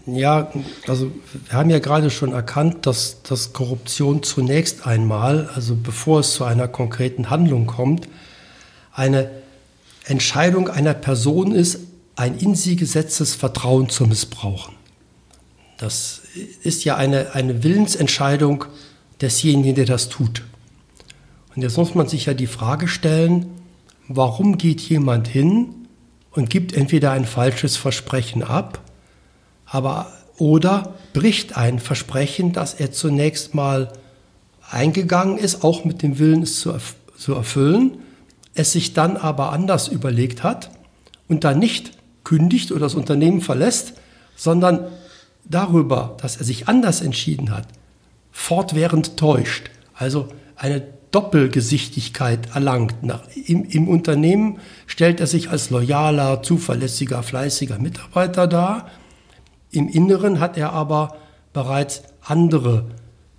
Ja, 0.06 0.50
also 0.88 1.12
wir 1.48 1.58
haben 1.58 1.70
ja 1.70 1.78
gerade 1.78 2.10
schon 2.10 2.32
erkannt, 2.32 2.86
dass, 2.86 3.22
dass 3.22 3.52
Korruption 3.52 4.22
zunächst 4.22 4.86
einmal, 4.86 5.48
also 5.54 5.76
bevor 5.76 6.20
es 6.20 6.34
zu 6.34 6.44
einer 6.44 6.68
konkreten 6.68 7.30
Handlung 7.30 7.66
kommt, 7.66 8.08
eine 8.96 9.30
Entscheidung 10.06 10.68
einer 10.68 10.94
Person 10.94 11.52
ist, 11.52 11.80
ein 12.16 12.38
in 12.38 12.54
sie 12.54 12.76
gesetztes 12.76 13.34
Vertrauen 13.34 13.90
zu 13.90 14.06
missbrauchen. 14.06 14.74
Das 15.76 16.22
ist 16.62 16.84
ja 16.84 16.96
eine, 16.96 17.34
eine 17.34 17.62
Willensentscheidung 17.62 18.64
desjenigen, 19.20 19.74
der 19.74 19.84
das 19.84 20.08
tut. 20.08 20.42
Und 21.54 21.62
jetzt 21.62 21.76
muss 21.76 21.94
man 21.94 22.08
sich 22.08 22.26
ja 22.26 22.34
die 22.34 22.46
Frage 22.46 22.88
stellen, 22.88 23.46
warum 24.08 24.56
geht 24.56 24.80
jemand 24.80 25.28
hin 25.28 25.74
und 26.30 26.48
gibt 26.48 26.72
entweder 26.72 27.12
ein 27.12 27.26
falsches 27.26 27.76
Versprechen 27.76 28.42
ab, 28.42 28.80
aber 29.66 30.10
oder 30.38 30.94
bricht 31.12 31.56
ein 31.56 31.80
Versprechen, 31.80 32.52
das 32.52 32.74
er 32.74 32.92
zunächst 32.92 33.54
mal 33.54 33.92
eingegangen 34.70 35.38
ist, 35.38 35.64
auch 35.64 35.84
mit 35.84 36.02
dem 36.02 36.18
Willen, 36.18 36.42
es 36.42 36.60
zu, 36.60 36.70
erf 36.70 36.94
zu 37.16 37.34
erfüllen, 37.34 37.98
es 38.56 38.72
sich 38.72 38.92
dann 38.92 39.16
aber 39.16 39.52
anders 39.52 39.88
überlegt 39.88 40.42
hat 40.42 40.70
und 41.28 41.44
dann 41.44 41.58
nicht 41.58 41.92
kündigt 42.24 42.72
oder 42.72 42.80
das 42.80 42.94
Unternehmen 42.94 43.40
verlässt, 43.40 43.94
sondern 44.34 44.86
darüber, 45.44 46.16
dass 46.20 46.36
er 46.36 46.44
sich 46.44 46.68
anders 46.68 47.00
entschieden 47.00 47.50
hat, 47.50 47.68
fortwährend 48.32 49.16
täuscht, 49.16 49.70
also 49.94 50.28
eine 50.56 50.82
Doppelgesichtigkeit 51.12 52.54
erlangt. 52.54 53.02
Nach, 53.02 53.22
im, 53.46 53.64
Im 53.64 53.88
Unternehmen 53.88 54.58
stellt 54.86 55.20
er 55.20 55.26
sich 55.26 55.50
als 55.50 55.70
loyaler, 55.70 56.42
zuverlässiger, 56.42 57.22
fleißiger 57.22 57.78
Mitarbeiter 57.78 58.46
dar. 58.46 58.90
Im 59.70 59.88
Inneren 59.88 60.40
hat 60.40 60.58
er 60.58 60.72
aber 60.72 61.16
bereits 61.52 62.02
andere 62.20 62.86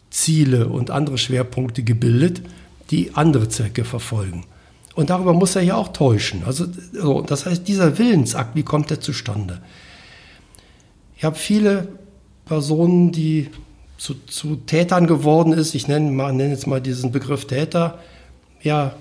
Ziele 0.09 0.69
und 0.69 0.89
andere 0.89 1.17
Schwerpunkte 1.17 1.83
gebildet, 1.83 2.41
die 2.89 3.15
andere 3.15 3.49
Zwecke 3.49 3.83
verfolgen. 3.83 4.45
Und 4.97 5.11
darüber 5.11 5.31
muss 5.31 5.55
er 5.55 5.61
ja 5.61 5.75
auch 5.75 5.89
täuschen. 5.89 6.41
Also, 6.43 6.65
so, 6.91 7.21
das 7.21 7.45
heißt, 7.45 7.67
dieser 7.67 7.99
Willensakt, 7.99 8.55
wie 8.55 8.63
kommt 8.63 8.89
er 8.89 8.99
zustande? 8.99 9.61
Ich 11.15 11.23
habe 11.23 11.35
viele 11.35 11.87
Personen, 12.45 13.11
die 13.11 13.51
zu, 13.99 14.15
zu 14.25 14.55
Tätern 14.55 15.05
geworden 15.05 15.53
ist, 15.53 15.75
ich 15.75 15.87
nenne, 15.87 16.09
mal, 16.09 16.33
nenne 16.33 16.49
jetzt 16.49 16.65
mal 16.65 16.81
diesen 16.81 17.11
Begriff 17.11 17.45
Täter, 17.45 17.99
ja, 18.63 18.95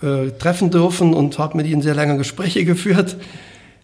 äh, 0.00 0.30
treffen 0.30 0.70
dürfen 0.70 1.12
und 1.12 1.40
habe 1.40 1.56
mit 1.56 1.66
ihnen 1.66 1.82
sehr 1.82 1.96
lange 1.96 2.18
Gespräche 2.18 2.64
geführt. 2.64 3.16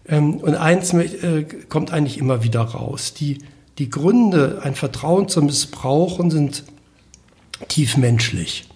Ähm, 0.07 0.35
und 0.35 0.55
eins 0.55 0.93
äh, 0.93 1.43
kommt 1.67 1.91
eigentlich 1.91 2.19
immer 2.19 2.41
wieder 2.41 2.61
raus. 2.61 3.13
Die, 3.15 3.39
die 3.79 3.89
Gründe, 3.89 4.61
ein 4.63 4.75
Vertrauen 4.75 5.27
zu 5.27 5.41
missbrauchen, 5.41 6.31
sind 6.31 6.63
tief 7.67 7.97
menschlich. 7.97 8.68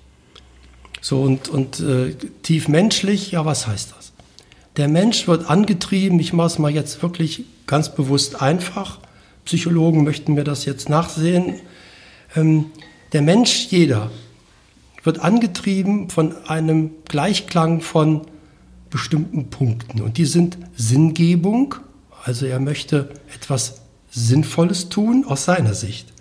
So 1.03 1.21
und, 1.21 1.49
und 1.49 1.81
äh, 1.81 2.15
tief 2.43 2.69
menschlich, 2.69 3.31
ja, 3.31 3.43
was 3.43 3.67
heißt 3.67 3.93
das? 3.97 4.13
Der 4.77 4.87
Mensch 4.87 5.27
wird 5.27 5.49
angetrieben, 5.49 6.17
ich 6.21 6.31
mache 6.31 6.47
es 6.47 6.59
mal 6.59 6.71
jetzt 6.71 7.03
wirklich 7.03 7.43
ganz 7.67 7.93
bewusst 7.93 8.41
einfach. 8.41 8.99
Psychologen 9.43 10.05
möchten 10.05 10.33
mir 10.33 10.45
das 10.45 10.63
jetzt 10.63 10.87
nachsehen. 10.87 11.55
Ähm, 12.37 12.67
der 13.11 13.21
Mensch, 13.21 13.67
jeder, 13.69 14.11
wird 15.03 15.19
angetrieben 15.19 16.09
von 16.09 16.37
einem 16.47 16.91
Gleichklang 17.03 17.81
von 17.81 18.21
bestimmten 18.89 19.49
Punkten. 19.49 20.01
Und 20.01 20.17
die 20.17 20.25
sind 20.25 20.57
Sinngebung, 20.77 21.75
also 22.23 22.45
er 22.45 22.61
möchte 22.61 23.09
etwas 23.35 23.81
Sinnvolles 24.09 24.87
tun 24.87 25.25
aus 25.27 25.43
seiner 25.43 25.73
Sicht. 25.73 26.13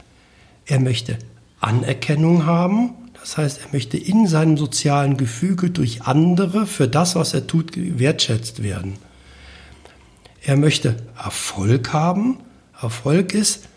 Er 0.66 0.80
möchte 0.80 1.18
Anerkennung 1.60 2.46
haben, 2.46 2.94
das 3.22 3.36
heißt, 3.38 3.60
er 3.64 3.68
möchte 3.72 3.96
in 3.96 4.26
seinem 4.26 4.56
sozialen 4.56 5.16
Gefüge 5.16 5.70
durch 5.70 6.02
andere 6.02 6.66
für 6.66 6.88
das, 6.88 7.14
was 7.14 7.34
er 7.34 7.46
tut, 7.46 7.72
wertschätzt 7.76 8.64
werden. 8.64 8.94
Er 10.44 10.56
möchte 10.56 10.96
Erfolg 11.16 11.92
haben. 11.92 12.38
Erfolg 12.80 13.32
ist, 13.32 13.68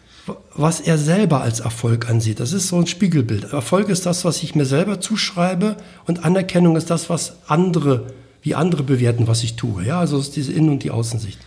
was 0.55 0.79
er 0.79 0.97
selber 0.97 1.41
als 1.41 1.59
Erfolg 1.59 2.09
ansieht. 2.09 2.39
Das 2.39 2.53
ist 2.53 2.69
so 2.69 2.77
ein 2.77 2.87
Spiegelbild. 2.87 3.53
Erfolg 3.53 3.89
ist 3.89 4.07
das, 4.07 4.25
was 4.25 4.41
ich 4.41 4.55
mir 4.55 4.65
selber 4.65 4.99
zuschreibe 4.99 5.77
und 6.07 6.25
Anerkennung 6.25 6.75
ist 6.75 6.89
das, 6.89 7.11
was 7.11 7.37
andere, 7.45 8.07
wie 8.41 8.55
andere 8.55 8.81
bewerten, 8.81 9.27
was 9.27 9.43
ich 9.43 9.55
tue. 9.55 9.85
Ja, 9.85 9.99
also 9.99 10.17
ist 10.17 10.35
diese 10.35 10.53
Innen- 10.53 10.69
und 10.69 10.81
die 10.81 10.89
Außensicht. 10.89 11.37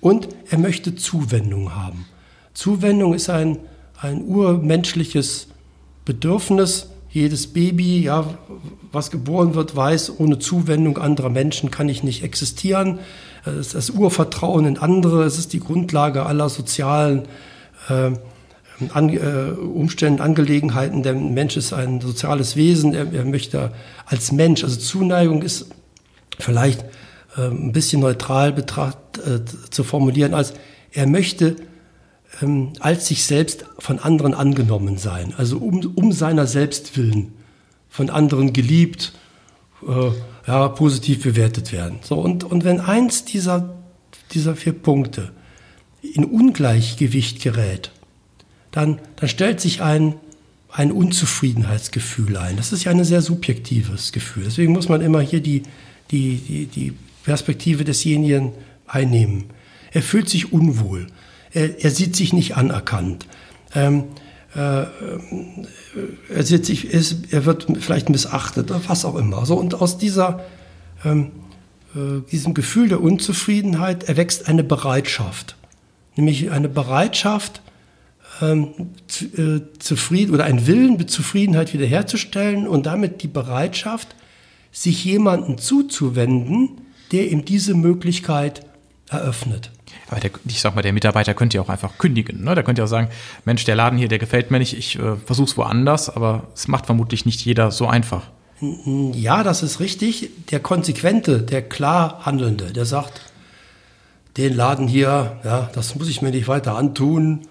Und 0.00 0.28
er 0.48 0.58
möchte 0.58 0.94
Zuwendung 0.94 1.74
haben. 1.74 2.06
Zuwendung 2.52 3.14
ist 3.14 3.28
ein, 3.30 3.58
ein 4.00 4.22
urmenschliches 4.22 5.48
Bedürfnis. 6.04 6.88
Jedes 7.10 7.46
Baby, 7.46 8.02
ja, 8.02 8.26
was 8.90 9.12
geboren 9.12 9.54
wird, 9.54 9.76
weiß, 9.76 10.18
ohne 10.18 10.40
Zuwendung 10.40 10.98
anderer 10.98 11.30
Menschen 11.30 11.70
kann 11.70 11.88
ich 11.88 12.02
nicht 12.02 12.24
existieren. 12.24 12.98
Es 13.44 13.68
ist 13.68 13.74
das 13.74 13.90
Urvertrauen 13.90 14.66
in 14.66 14.78
andere, 14.78 15.22
es 15.22 15.38
ist 15.38 15.52
die 15.52 15.60
Grundlage 15.60 16.26
aller 16.26 16.48
sozialen 16.48 17.22
äh, 17.88 18.10
an, 18.92 19.08
äh, 19.10 19.52
Umständen, 19.52 20.20
Angelegenheiten. 20.20 21.02
Der 21.04 21.14
Mensch 21.14 21.56
ist 21.56 21.72
ein 21.72 22.00
soziales 22.00 22.56
Wesen, 22.56 22.94
er, 22.94 23.12
er 23.12 23.24
möchte 23.24 23.72
als 24.06 24.32
Mensch, 24.32 24.64
also 24.64 24.76
Zuneigung 24.76 25.42
ist 25.42 25.66
vielleicht 26.38 26.82
äh, 27.36 27.42
ein 27.42 27.72
bisschen 27.72 28.00
neutral 28.00 28.52
betracht, 28.52 28.98
äh, 29.18 29.40
zu 29.70 29.84
formulieren, 29.84 30.34
als 30.34 30.54
er 30.92 31.06
möchte 31.06 31.56
ähm, 32.42 32.72
als 32.80 33.06
sich 33.06 33.24
selbst 33.24 33.64
von 33.78 33.98
anderen 33.98 34.34
angenommen 34.34 34.98
sein, 34.98 35.34
also 35.36 35.58
um, 35.58 35.92
um 35.94 36.12
seiner 36.12 36.46
selbst 36.46 36.96
willen 36.96 37.32
von 37.88 38.10
anderen 38.10 38.52
geliebt, 38.52 39.12
äh, 39.86 40.10
ja, 40.46 40.68
positiv 40.68 41.22
bewertet 41.22 41.72
werden. 41.72 42.00
So, 42.02 42.16
und, 42.16 42.44
und 42.44 42.64
wenn 42.64 42.80
eins 42.80 43.24
dieser, 43.24 43.76
dieser 44.32 44.56
vier 44.56 44.72
Punkte 44.72 45.30
in 46.02 46.24
Ungleichgewicht 46.24 47.40
gerät, 47.42 47.92
dann, 48.72 48.98
dann 49.16 49.28
stellt 49.28 49.60
sich 49.60 49.80
ein, 49.80 50.16
ein 50.70 50.90
Unzufriedenheitsgefühl 50.90 52.36
ein. 52.36 52.56
Das 52.56 52.72
ist 52.72 52.84
ja 52.84 52.90
ein 52.90 53.04
sehr 53.04 53.22
subjektives 53.22 54.10
Gefühl. 54.10 54.42
Deswegen 54.44 54.72
muss 54.72 54.88
man 54.88 55.00
immer 55.00 55.20
hier 55.20 55.40
die, 55.40 55.62
die, 56.10 56.36
die, 56.36 56.66
die 56.66 56.94
Perspektive 57.22 57.84
desjenigen 57.84 58.52
einnehmen. 58.86 59.44
Er 59.92 60.02
fühlt 60.02 60.28
sich 60.28 60.52
unwohl 60.52 61.06
er, 61.54 61.82
er 61.82 61.90
sieht 61.90 62.14
sich 62.16 62.32
nicht 62.32 62.56
anerkannt. 62.56 63.26
Ähm, 63.74 64.04
äh, 64.54 64.84
er, 66.28 66.42
sieht 66.42 66.66
sich, 66.66 66.86
ist, 66.86 67.32
er 67.32 67.44
wird 67.44 67.66
vielleicht 67.80 68.10
missachtet 68.10 68.70
oder 68.70 68.80
was 68.88 69.04
auch 69.04 69.16
immer. 69.16 69.46
So, 69.46 69.56
und 69.56 69.74
aus 69.74 69.98
dieser, 69.98 70.44
ähm, 71.04 71.30
äh, 71.94 72.20
diesem 72.30 72.54
Gefühl 72.54 72.88
der 72.88 73.00
Unzufriedenheit 73.00 74.04
erwächst 74.04 74.48
eine 74.48 74.64
Bereitschaft. 74.64 75.56
Nämlich 76.16 76.50
eine 76.50 76.68
Bereitschaft, 76.68 77.62
ähm, 78.40 78.74
zu, 79.06 79.24
äh, 79.24 79.62
zufrieden 79.78 80.34
oder 80.34 80.44
ein 80.44 80.66
Willen, 80.66 81.06
Zufriedenheit 81.08 81.72
wiederherzustellen 81.72 82.68
und 82.68 82.86
damit 82.86 83.22
die 83.22 83.28
Bereitschaft, 83.28 84.14
sich 84.72 85.04
jemanden 85.04 85.56
zuzuwenden, 85.58 86.80
der 87.12 87.30
ihm 87.30 87.44
diese 87.44 87.74
Möglichkeit 87.74 88.66
eröffnet. 89.08 89.70
Aber 90.08 90.20
der, 90.20 90.30
ich 90.46 90.60
sag 90.60 90.74
mal, 90.74 90.82
der 90.82 90.92
Mitarbeiter 90.92 91.34
könnte 91.34 91.56
ja 91.56 91.62
auch 91.62 91.68
einfach 91.68 91.98
kündigen. 91.98 92.44
Ne? 92.44 92.54
Der 92.54 92.64
könnte 92.64 92.80
ja 92.80 92.84
auch 92.84 92.90
sagen, 92.90 93.08
Mensch, 93.44 93.64
der 93.64 93.76
Laden 93.76 93.98
hier, 93.98 94.08
der 94.08 94.18
gefällt 94.18 94.50
mir 94.50 94.58
nicht, 94.58 94.76
ich 94.76 94.98
äh, 94.98 95.16
versuch's 95.24 95.56
woanders, 95.56 96.10
aber 96.10 96.48
es 96.54 96.68
macht 96.68 96.86
vermutlich 96.86 97.26
nicht 97.26 97.44
jeder 97.44 97.70
so 97.70 97.86
einfach. 97.86 98.22
Ja, 98.60 99.42
das 99.42 99.62
ist 99.62 99.80
richtig. 99.80 100.30
Der 100.50 100.60
Konsequente, 100.60 101.42
der 101.42 101.62
klar 101.62 102.20
Handelnde, 102.24 102.72
der 102.72 102.84
sagt, 102.84 103.20
den 104.36 104.54
Laden 104.54 104.88
hier, 104.88 105.38
ja, 105.44 105.70
das 105.74 105.94
muss 105.94 106.08
ich 106.08 106.22
mir 106.22 106.30
nicht 106.30 106.48
weiter 106.48 106.76
antun. 106.76 107.42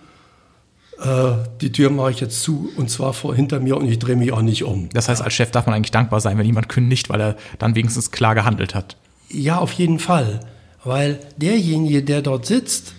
Äh, 1.01 1.33
die 1.61 1.71
Tür 1.71 1.89
mache 1.89 2.11
ich 2.11 2.19
jetzt 2.19 2.41
zu 2.41 2.69
und 2.77 2.89
zwar 2.89 3.13
vor 3.13 3.35
hinter 3.35 3.59
mir 3.59 3.77
und 3.77 3.87
ich 3.87 3.99
drehe 3.99 4.15
mich 4.15 4.31
auch 4.31 4.41
nicht 4.41 4.63
um. 4.63 4.89
Das 4.89 5.09
heißt, 5.09 5.21
als 5.21 5.33
Chef 5.33 5.51
darf 5.51 5.65
man 5.65 5.75
eigentlich 5.75 5.91
dankbar 5.91 6.19
sein, 6.19 6.37
wenn 6.37 6.45
jemand 6.45 6.69
kündigt, 6.69 7.09
weil 7.09 7.21
er 7.21 7.35
dann 7.59 7.75
wenigstens 7.75 8.11
klar 8.11 8.35
gehandelt 8.35 8.75
hat. 8.75 8.97
Ja, 9.29 9.57
auf 9.57 9.71
jeden 9.73 9.99
Fall 9.99 10.39
weil 10.83 11.19
derjenige, 11.37 12.03
der 12.03 12.21
dort 12.21 12.45
sitzt 12.45 12.93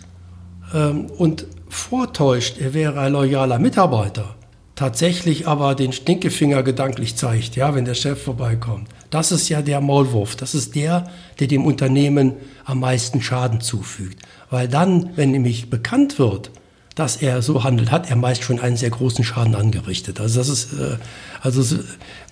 ähm, 0.75 1.07
und 1.19 1.47
vortäuscht, 1.69 2.59
er 2.59 2.75
wäre 2.75 3.01
ein 3.01 3.13
loyaler 3.13 3.59
Mitarbeiter, 3.59 4.37
tatsächlich 4.75 5.47
aber 5.47 5.75
den 5.75 5.93
Stinkefinger 5.93 6.63
gedanklich 6.63 7.17
zeigt, 7.17 7.57
ja, 7.57 7.75
wenn 7.75 7.85
der 7.85 7.95
Chef 7.95 8.23
vorbeikommt. 8.23 8.89
Das 9.11 9.31
ist 9.31 9.49
ja 9.49 9.63
der 9.63 9.81
Maulwurf. 9.81 10.35
Das 10.35 10.55
ist 10.55 10.75
der, 10.75 11.09
der 11.39 11.47
dem 11.47 11.65
Unternehmen 11.65 12.33
am 12.65 12.81
meisten 12.81 13.23
Schaden 13.23 13.61
zufügt. 13.61 14.21
Weil 14.51 14.67
dann, 14.67 15.11
wenn 15.17 15.31
nämlich 15.31 15.71
bekannt 15.71 16.19
wird, 16.19 16.51
dass 16.95 17.17
er 17.17 17.43
so 17.43 17.65
handelt, 17.65 17.91
hat 17.91 18.11
er 18.11 18.17
meist 18.17 18.43
schon 18.43 18.61
einen 18.61 18.77
sehr 18.77 18.91
großen 18.91 19.25
Schaden 19.25 19.55
angerichtet. 19.55 20.21
Also 20.21 20.39
das 20.39 20.49
ist, 20.49 20.73
äh, 20.75 20.97
also 21.41 21.79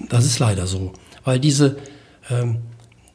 das 0.08 0.24
ist 0.24 0.38
leider 0.38 0.66
so, 0.66 0.92
weil 1.24 1.40
diese 1.40 1.76
ähm, 2.30 2.58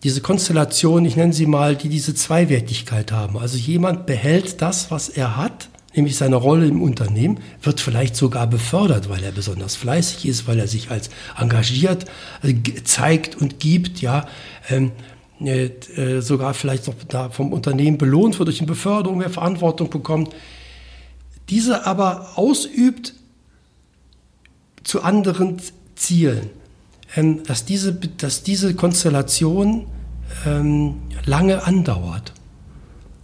diese 0.04 0.22
Konstellation, 0.22 1.06
ich 1.06 1.16
nenne 1.16 1.34
sie 1.34 1.48
mal, 1.48 1.75
die 1.75 1.89
diese 1.89 2.13
Zweiwertigkeit 2.13 3.12
haben. 3.12 3.38
Also 3.38 3.58
jemand 3.58 4.06
behält 4.06 4.62
das, 4.62 4.92
was 4.92 5.10
er 5.10 5.38
hat, 5.38 5.70
nämlich 5.96 6.16
seine 6.16 6.36
Rolle 6.36 6.68
im 6.68 6.82
Unternehmen, 6.82 7.39
wird 7.63 7.82
vielleicht 7.82 8.16
sogar 8.16 8.48
befördert, 8.48 9.10
weil 9.10 9.24
er 9.24 9.32
besonders 9.32 9.75
fleißig 9.75 10.27
ist, 10.27 10.48
weil 10.48 10.60
er 10.60 10.68
sich 10.68 10.92
als 10.92 11.10
engagiert 11.38 12.06
äh, 12.44 12.54
zeigt 12.84 13.36
und 13.36 13.60
gibt, 13.60 14.01
ja. 14.01 14.27
Ähm, 14.70 14.92
äh, 15.39 15.66
äh, 15.66 16.22
sogar 16.22 16.56
vielleicht 16.56 16.88
noch 16.88 16.96
da 17.08 17.30
vom 17.30 17.54
Unternehmen 17.54 18.00
belohnt 18.00 18.39
wird 18.39 18.48
durch 18.48 18.60
eine 18.60 18.68
Beförderung, 18.68 19.20
wer 19.20 19.30
Verantwortung 19.30 19.92
bekommt, 19.92 20.34
diese 21.50 21.86
aber 21.86 22.32
ausübt 22.38 23.13
zu 24.84 25.04
anderen 25.04 25.58
Zielen. 25.96 26.50
Ähm, 27.15 27.43
dass, 27.43 27.65
diese, 27.65 27.93
dass 27.93 28.43
diese 28.43 28.75
Konstellation 28.75 29.87
ähm, 30.45 30.95
lange 31.25 31.63
andauert. 31.63 32.33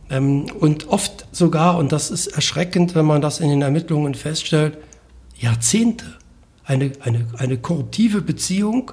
Ähm, 0.09 0.45
und 0.59 0.87
oft 0.87 1.27
sogar, 1.31 1.77
und 1.77 1.91
das 1.91 2.11
ist 2.11 2.27
erschreckend, 2.27 2.95
wenn 2.95 3.05
man 3.05 3.21
das 3.21 3.39
in 3.39 3.49
den 3.49 3.61
Ermittlungen 3.61 4.15
feststellt, 4.15 4.77
Jahrzehnte. 5.35 6.05
Eine, 6.65 6.93
eine, 7.01 7.27
eine 7.37 7.57
korruptive 7.57 8.21
Beziehung, 8.21 8.91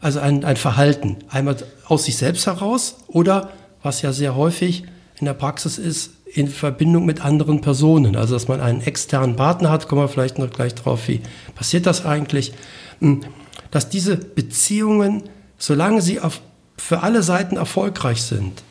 also 0.00 0.20
ein, 0.20 0.42
ein 0.42 0.56
Verhalten, 0.56 1.18
einmal 1.28 1.56
aus 1.86 2.04
sich 2.04 2.16
selbst 2.16 2.46
heraus 2.46 2.96
oder, 3.08 3.50
was 3.82 4.00
ja 4.00 4.14
sehr 4.14 4.36
häufig 4.36 4.84
in 5.18 5.26
der 5.26 5.34
Praxis 5.34 5.76
ist, 5.76 6.12
in 6.32 6.48
Verbindung 6.48 7.04
mit 7.04 7.22
anderen 7.22 7.60
Personen. 7.60 8.16
Also, 8.16 8.34
dass 8.34 8.48
man 8.48 8.60
einen 8.60 8.80
externen 8.80 9.36
Partner 9.36 9.70
hat, 9.70 9.88
kommen 9.88 10.00
wir 10.00 10.08
vielleicht 10.08 10.38
noch 10.38 10.48
gleich 10.48 10.74
drauf, 10.74 11.08
wie 11.08 11.20
passiert 11.54 11.84
das 11.84 12.06
eigentlich. 12.06 12.54
Dass 13.70 13.88
diese 13.88 14.16
Beziehungen, 14.16 15.24
solange 15.58 16.02
sie 16.02 16.20
auf, 16.20 16.40
für 16.76 17.02
alle 17.02 17.22
Seiten 17.22 17.56
erfolgreich 17.56 18.22
sind 18.22 18.62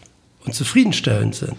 und 0.45 0.53
zufriedenstellend 0.53 1.35
sind, 1.35 1.57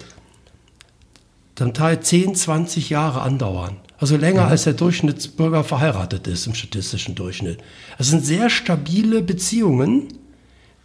zum 1.54 1.74
Teil 1.74 2.00
10, 2.00 2.34
20 2.34 2.88
Jahre 2.90 3.20
andauern. 3.20 3.76
Also 3.98 4.16
länger 4.16 4.46
mhm. 4.46 4.50
als 4.50 4.64
der 4.64 4.72
Durchschnittsbürger 4.72 5.62
verheiratet 5.62 6.26
ist 6.26 6.46
im 6.46 6.54
statistischen 6.54 7.14
Durchschnitt. 7.14 7.58
Das 7.98 8.08
sind 8.08 8.24
sehr 8.24 8.48
stabile 8.48 9.20
Beziehungen, 9.20 10.08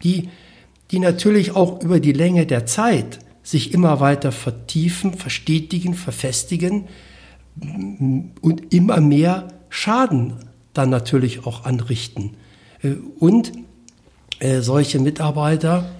die, 0.02 0.28
die 0.90 0.98
natürlich 0.98 1.56
auch 1.56 1.80
über 1.80 1.98
die 1.98 2.12
Länge 2.12 2.44
der 2.44 2.66
Zeit 2.66 3.20
sich 3.42 3.72
immer 3.72 4.00
weiter 4.00 4.32
vertiefen, 4.32 5.14
verstetigen, 5.14 5.94
verfestigen 5.94 6.88
und 7.58 8.74
immer 8.74 9.00
mehr 9.00 9.48
Schaden 9.70 10.34
dann 10.74 10.90
natürlich 10.90 11.46
auch 11.46 11.64
anrichten. 11.64 12.36
Äh, 12.86 12.96
und 13.18 13.52
äh, 14.38 14.60
solche 14.60 14.98
Mitarbeiter, 14.98 15.90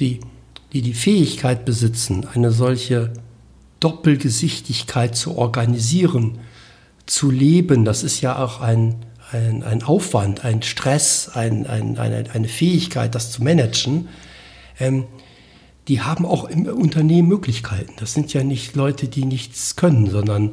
die, 0.00 0.20
die 0.72 0.82
die 0.82 0.94
Fähigkeit 0.94 1.64
besitzen, 1.64 2.26
eine 2.32 2.50
solche 2.50 3.12
Doppelgesichtigkeit 3.80 5.16
zu 5.16 5.36
organisieren, 5.36 6.38
zu 7.06 7.30
leben, 7.30 7.84
das 7.84 8.02
ist 8.02 8.20
ja 8.20 8.42
auch 8.42 8.60
ein, 8.60 8.96
ein, 9.32 9.62
ein 9.62 9.82
Aufwand, 9.82 10.44
ein 10.44 10.62
Stress, 10.62 11.30
ein, 11.34 11.66
ein, 11.66 11.98
eine, 11.98 12.24
eine 12.32 12.48
Fähigkeit, 12.48 13.14
das 13.14 13.32
zu 13.32 13.42
managen, 13.42 14.08
ähm, 14.78 15.04
die 15.88 16.00
haben 16.00 16.24
auch 16.24 16.44
im 16.44 16.66
Unternehmen 16.66 17.28
Möglichkeiten. 17.28 17.92
Das 17.98 18.14
sind 18.14 18.32
ja 18.32 18.44
nicht 18.44 18.76
Leute, 18.76 19.08
die 19.08 19.24
nichts 19.24 19.74
können, 19.74 20.08
sondern 20.08 20.52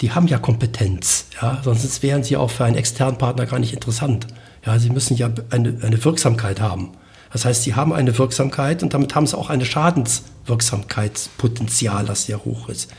die 0.00 0.12
haben 0.12 0.26
ja 0.26 0.38
Kompetenz. 0.38 1.26
Ja? 1.40 1.60
Sonst 1.62 2.02
wären 2.02 2.24
sie 2.24 2.38
auch 2.38 2.50
für 2.50 2.64
einen 2.64 2.76
externen 2.76 3.18
Partner 3.18 3.44
gar 3.44 3.58
nicht 3.58 3.74
interessant. 3.74 4.26
Ja, 4.64 4.78
sie 4.78 4.90
müssen 4.90 5.16
ja 5.16 5.30
eine, 5.50 5.78
eine 5.82 6.04
Wirksamkeit 6.04 6.60
haben. 6.60 6.92
Das 7.32 7.44
heißt, 7.44 7.62
sie 7.62 7.74
haben 7.74 7.92
eine 7.92 8.16
Wirksamkeit 8.18 8.82
und 8.82 8.92
damit 8.92 9.14
haben 9.14 9.24
sie 9.26 9.38
auch 9.38 9.50
eine 9.50 9.64
Schadenswirksamkeitspotenzial, 9.64 12.04
das 12.04 12.26
sehr 12.26 12.44
hoch 12.44 12.68
ist. 12.68 12.90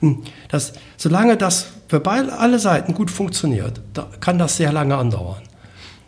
Hm, 0.00 0.22
das, 0.48 0.72
solange 0.96 1.36
das 1.36 1.66
für 1.88 2.00
beide, 2.00 2.38
alle 2.38 2.58
Seiten 2.58 2.94
gut 2.94 3.10
funktioniert, 3.10 3.82
da 3.92 4.08
kann 4.20 4.38
das 4.38 4.56
sehr 4.56 4.72
lange 4.72 4.96
andauern. 4.96 5.42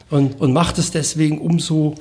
Und, 0.09 0.41
und 0.41 0.53
macht 0.53 0.79
es 0.79 0.93
deswegen 0.93 1.41
umso 1.41 1.97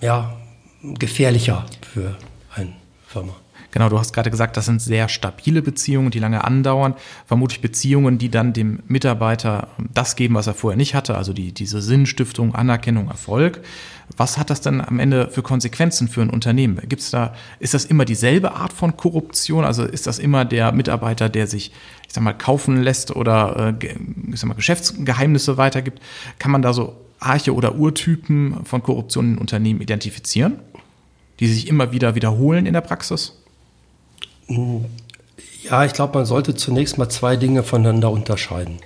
ja, 0.00 0.34
gefährlicher 0.82 1.66
für 1.92 2.16
eine 2.54 2.72
Firma. 3.06 3.36
Genau, 3.72 3.88
du 3.88 3.98
hast 3.98 4.12
gerade 4.12 4.30
gesagt, 4.30 4.56
das 4.56 4.66
sind 4.66 4.82
sehr 4.82 5.08
stabile 5.08 5.62
Beziehungen, 5.62 6.10
die 6.10 6.18
lange 6.18 6.42
andauern. 6.44 6.94
Vermutlich 7.26 7.60
Beziehungen, 7.60 8.18
die 8.18 8.28
dann 8.28 8.52
dem 8.52 8.80
Mitarbeiter 8.88 9.68
das 9.94 10.16
geben, 10.16 10.34
was 10.34 10.48
er 10.48 10.54
vorher 10.54 10.76
nicht 10.76 10.94
hatte, 10.94 11.16
also 11.16 11.32
die, 11.32 11.52
diese 11.52 11.80
Sinnstiftung, 11.80 12.54
Anerkennung, 12.54 13.08
Erfolg. 13.08 13.60
Was 14.16 14.38
hat 14.38 14.50
das 14.50 14.60
dann 14.60 14.80
am 14.80 14.98
Ende 14.98 15.28
für 15.30 15.42
Konsequenzen 15.42 16.08
für 16.08 16.20
ein 16.20 16.30
Unternehmen? 16.30 16.80
Gibt's 16.88 17.10
da, 17.10 17.32
ist 17.60 17.74
das 17.74 17.84
immer 17.84 18.04
dieselbe 18.04 18.52
Art 18.54 18.72
von 18.72 18.96
Korruption? 18.96 19.64
Also 19.64 19.84
ist 19.84 20.08
das 20.08 20.18
immer 20.18 20.44
der 20.44 20.72
Mitarbeiter, 20.72 21.28
der 21.28 21.46
sich, 21.46 21.70
ich 22.08 22.12
sag 22.12 22.24
mal, 22.24 22.32
kaufen 22.32 22.82
lässt 22.82 23.14
oder 23.14 23.76
äh, 23.80 23.86
ich 24.32 24.40
sag 24.40 24.48
mal, 24.48 24.54
Geschäftsgeheimnisse 24.54 25.58
weitergibt? 25.58 26.00
Kann 26.40 26.50
man 26.50 26.62
da 26.62 26.72
so 26.72 26.96
Arche 27.20 27.54
oder 27.54 27.76
Urtypen 27.76 28.64
von 28.64 28.82
Korruption 28.82 29.34
in 29.34 29.38
Unternehmen 29.38 29.80
identifizieren, 29.80 30.58
die 31.38 31.46
sich 31.46 31.68
immer 31.68 31.92
wieder 31.92 32.16
wiederholen 32.16 32.66
in 32.66 32.72
der 32.72 32.80
Praxis? 32.80 33.39
Ja, 35.62 35.84
ich 35.84 35.92
glaube, 35.92 36.18
man 36.18 36.26
sollte 36.26 36.54
zunächst 36.54 36.98
mal 36.98 37.08
zwei 37.08 37.36
Dinge 37.36 37.62
voneinander 37.62 38.10
unterscheiden. 38.10 38.78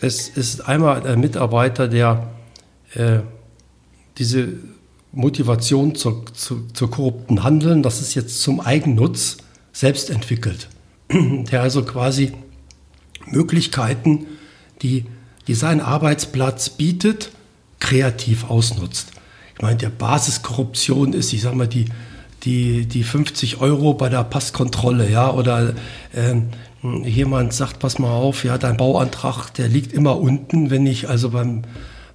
Es 0.00 0.28
ist 0.28 0.68
einmal 0.68 1.00
der 1.00 1.16
Mitarbeiter, 1.16 1.88
der 1.88 2.28
äh, 2.94 3.20
diese 4.18 4.54
Motivation 5.12 5.94
zu, 5.94 6.24
zu, 6.34 6.66
zur 6.72 6.90
korrupten 6.90 7.42
Handeln, 7.42 7.82
das 7.82 8.00
ist 8.00 8.14
jetzt 8.14 8.42
zum 8.42 8.60
Eigennutz, 8.60 9.38
selbst 9.72 10.10
entwickelt. 10.10 10.68
Der 11.12 11.62
also 11.62 11.82
quasi 11.82 12.32
Möglichkeiten, 13.26 14.26
die, 14.82 15.04
die 15.46 15.54
sein 15.54 15.80
Arbeitsplatz 15.80 16.68
bietet, 16.70 17.30
kreativ 17.78 18.50
ausnutzt. 18.50 19.12
Ich 19.54 19.62
meine, 19.62 19.76
der 19.76 19.90
Basiskorruption 19.90 21.12
ist, 21.12 21.32
ich 21.32 21.42
sage 21.42 21.56
mal, 21.56 21.68
die, 21.68 21.86
die, 22.44 22.86
die 22.86 23.02
50 23.02 23.60
Euro 23.60 23.94
bei 23.94 24.08
der 24.08 24.24
Passkontrolle, 24.24 25.10
ja, 25.10 25.30
oder 25.30 25.74
ähm, 26.14 26.48
jemand 27.04 27.52
sagt, 27.52 27.78
pass 27.80 27.98
mal 27.98 28.12
auf, 28.12 28.44
ja, 28.44 28.58
dein 28.58 28.76
Bauantrag, 28.76 29.50
der 29.54 29.68
liegt 29.68 29.92
immer 29.92 30.18
unten, 30.18 30.70
wenn 30.70 30.86
ich 30.86 31.08
also 31.08 31.30
beim, 31.30 31.62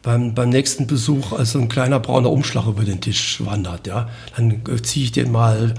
beim, 0.01 0.33
beim 0.33 0.49
nächsten 0.49 0.87
Besuch 0.87 1.33
also 1.33 1.59
ein 1.59 1.69
kleiner 1.69 1.99
brauner 1.99 2.31
Umschlag 2.31 2.67
über 2.67 2.83
den 2.83 3.01
Tisch 3.01 3.41
wandert, 3.45 3.87
ja, 3.87 4.09
dann 4.35 4.61
ziehe 4.83 5.05
ich 5.05 5.11
den 5.11 5.31
mal 5.31 5.73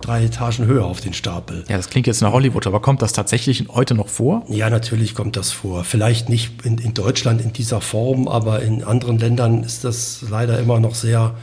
drei 0.00 0.24
Etagen 0.24 0.64
höher 0.64 0.86
auf 0.86 1.02
den 1.02 1.12
Stapel. 1.12 1.64
Ja, 1.68 1.76
das 1.76 1.90
klingt 1.90 2.06
jetzt 2.06 2.22
nach 2.22 2.32
Hollywood, 2.32 2.66
aber 2.66 2.80
kommt 2.80 3.02
das 3.02 3.12
tatsächlich 3.12 3.66
heute 3.68 3.94
noch 3.94 4.08
vor? 4.08 4.44
Ja, 4.48 4.70
natürlich 4.70 5.14
kommt 5.14 5.36
das 5.36 5.52
vor. 5.52 5.84
Vielleicht 5.84 6.30
nicht 6.30 6.64
in, 6.64 6.78
in 6.78 6.94
Deutschland 6.94 7.42
in 7.42 7.52
dieser 7.52 7.82
Form, 7.82 8.26
aber 8.26 8.62
in 8.62 8.82
anderen 8.82 9.18
Ländern 9.18 9.62
ist 9.62 9.84
das 9.84 10.24
leider 10.30 10.58
immer 10.58 10.80
noch 10.80 10.94
sehr 10.94 11.34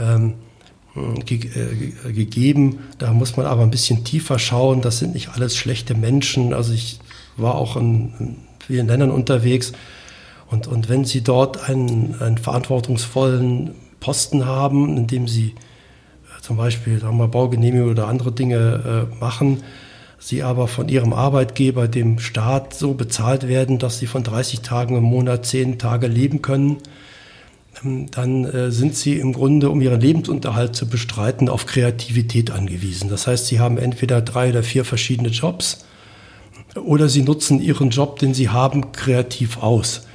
ähm, 0.00 0.34
ge 1.24 1.38
äh, 1.38 2.12
gegeben. 2.12 2.80
Da 2.98 3.12
muss 3.12 3.36
man 3.36 3.46
aber 3.46 3.62
ein 3.62 3.70
bisschen 3.70 4.04
tiefer 4.04 4.38
schauen. 4.38 4.80
Das 4.80 4.98
sind 4.98 5.14
nicht 5.14 5.30
alles 5.30 5.56
schlechte 5.56 5.94
Menschen. 5.94 6.54
Also 6.54 6.72
ich 6.72 6.98
war 7.36 7.56
auch 7.56 7.76
in, 7.76 8.12
in 8.18 8.36
vielen 8.66 8.86
Ländern 8.86 9.10
unterwegs. 9.10 9.72
Und, 10.50 10.66
und 10.66 10.88
wenn 10.88 11.04
Sie 11.04 11.22
dort 11.22 11.68
einen, 11.68 12.20
einen 12.20 12.38
verantwortungsvollen 12.38 13.72
Posten 14.00 14.46
haben, 14.46 14.96
in 14.96 15.06
dem 15.06 15.26
Sie 15.26 15.48
äh, 15.48 16.42
zum 16.42 16.56
Beispiel 16.56 17.00
sagen 17.00 17.18
wir, 17.18 17.28
Baugenehmigung 17.28 17.90
oder 17.90 18.06
andere 18.06 18.32
Dinge 18.32 19.08
äh, 19.12 19.20
machen, 19.20 19.62
Sie 20.18 20.42
aber 20.42 20.68
von 20.68 20.88
Ihrem 20.88 21.12
Arbeitgeber, 21.12 21.88
dem 21.88 22.18
Staat, 22.18 22.72
so 22.72 22.94
bezahlt 22.94 23.48
werden, 23.48 23.78
dass 23.78 23.98
Sie 23.98 24.06
von 24.06 24.22
30 24.22 24.60
Tagen 24.60 24.96
im 24.96 25.02
Monat 25.02 25.44
10 25.44 25.78
Tage 25.78 26.06
leben 26.06 26.40
können, 26.40 26.78
dann 27.82 28.44
äh, 28.44 28.70
sind 28.70 28.94
sie 28.94 29.18
im 29.18 29.32
Grunde, 29.32 29.70
um 29.70 29.80
ihren 29.80 30.00
Lebensunterhalt 30.00 30.76
zu 30.76 30.88
bestreiten, 30.88 31.48
auf 31.48 31.66
Kreativität 31.66 32.50
angewiesen. 32.50 33.10
Das 33.10 33.26
heißt, 33.26 33.46
sie 33.46 33.60
haben 33.60 33.78
entweder 33.78 34.20
drei 34.22 34.50
oder 34.50 34.62
vier 34.62 34.84
verschiedene 34.84 35.28
Jobs 35.28 35.84
oder 36.76 37.08
sie 37.08 37.22
nutzen 37.22 37.60
ihren 37.60 37.90
Job, 37.90 38.18
den 38.18 38.34
sie 38.34 38.48
haben, 38.48 38.92
kreativ 38.92 39.58
aus. 39.58 40.06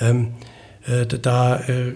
Ähm, 0.00 0.28
äh, 0.86 1.06
da 1.06 1.56
äh, 1.60 1.94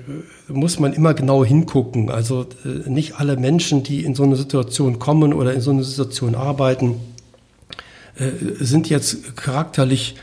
muss 0.49 0.79
man 0.79 0.93
immer 0.93 1.15
genau 1.15 1.45
hingucken. 1.45 2.11
Also 2.11 2.47
nicht 2.87 3.17
alle 3.17 3.37
Menschen, 3.37 3.83
die 3.83 4.05
in 4.05 4.15
so 4.15 4.23
eine 4.23 4.37
Situation 4.37 4.99
kommen 4.99 5.35
oder 5.35 5.53
in 5.53 5.61
so 5.61 5.71
eine 5.71 5.85
Situation 5.85 6.35
arbeiten, 6.35 6.95
sind 8.61 8.89
jetzt 8.89 9.37
charakterlich 9.37 10.15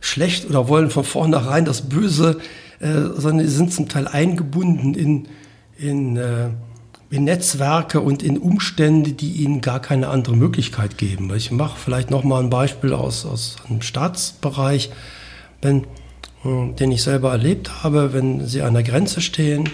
schlecht 0.00 0.48
oder 0.48 0.68
wollen 0.68 0.90
von 0.90 1.02
vornherein 1.02 1.64
das 1.64 1.88
Böse 1.88 2.38
sondern 2.82 3.46
sie 3.46 3.54
sind 3.54 3.72
zum 3.72 3.88
Teil 3.88 4.08
eingebunden 4.08 4.94
in, 4.94 5.28
in 5.78 6.16
äh, 6.16 6.50
in 7.12 7.24
Netzwerke 7.24 8.00
und 8.00 8.22
in 8.22 8.38
Umstände, 8.38 9.12
die 9.12 9.32
ihnen 9.32 9.60
gar 9.60 9.80
keine 9.80 10.08
andere 10.08 10.34
Möglichkeit 10.34 10.96
geben. 10.96 11.30
Ich 11.36 11.50
mache 11.50 11.78
vielleicht 11.78 12.10
noch 12.10 12.24
mal 12.24 12.42
ein 12.42 12.48
Beispiel 12.48 12.94
aus, 12.94 13.26
aus 13.26 13.56
einem 13.68 13.82
Staatsbereich, 13.82 14.90
wenn, 15.60 15.84
hm, 16.40 16.74
den 16.76 16.90
ich 16.90 17.02
selber 17.02 17.30
erlebt 17.30 17.84
habe, 17.84 18.14
wenn 18.14 18.46
sie 18.46 18.62
an 18.62 18.72
der 18.72 18.82
Grenze 18.82 19.20
stehen 19.20 19.68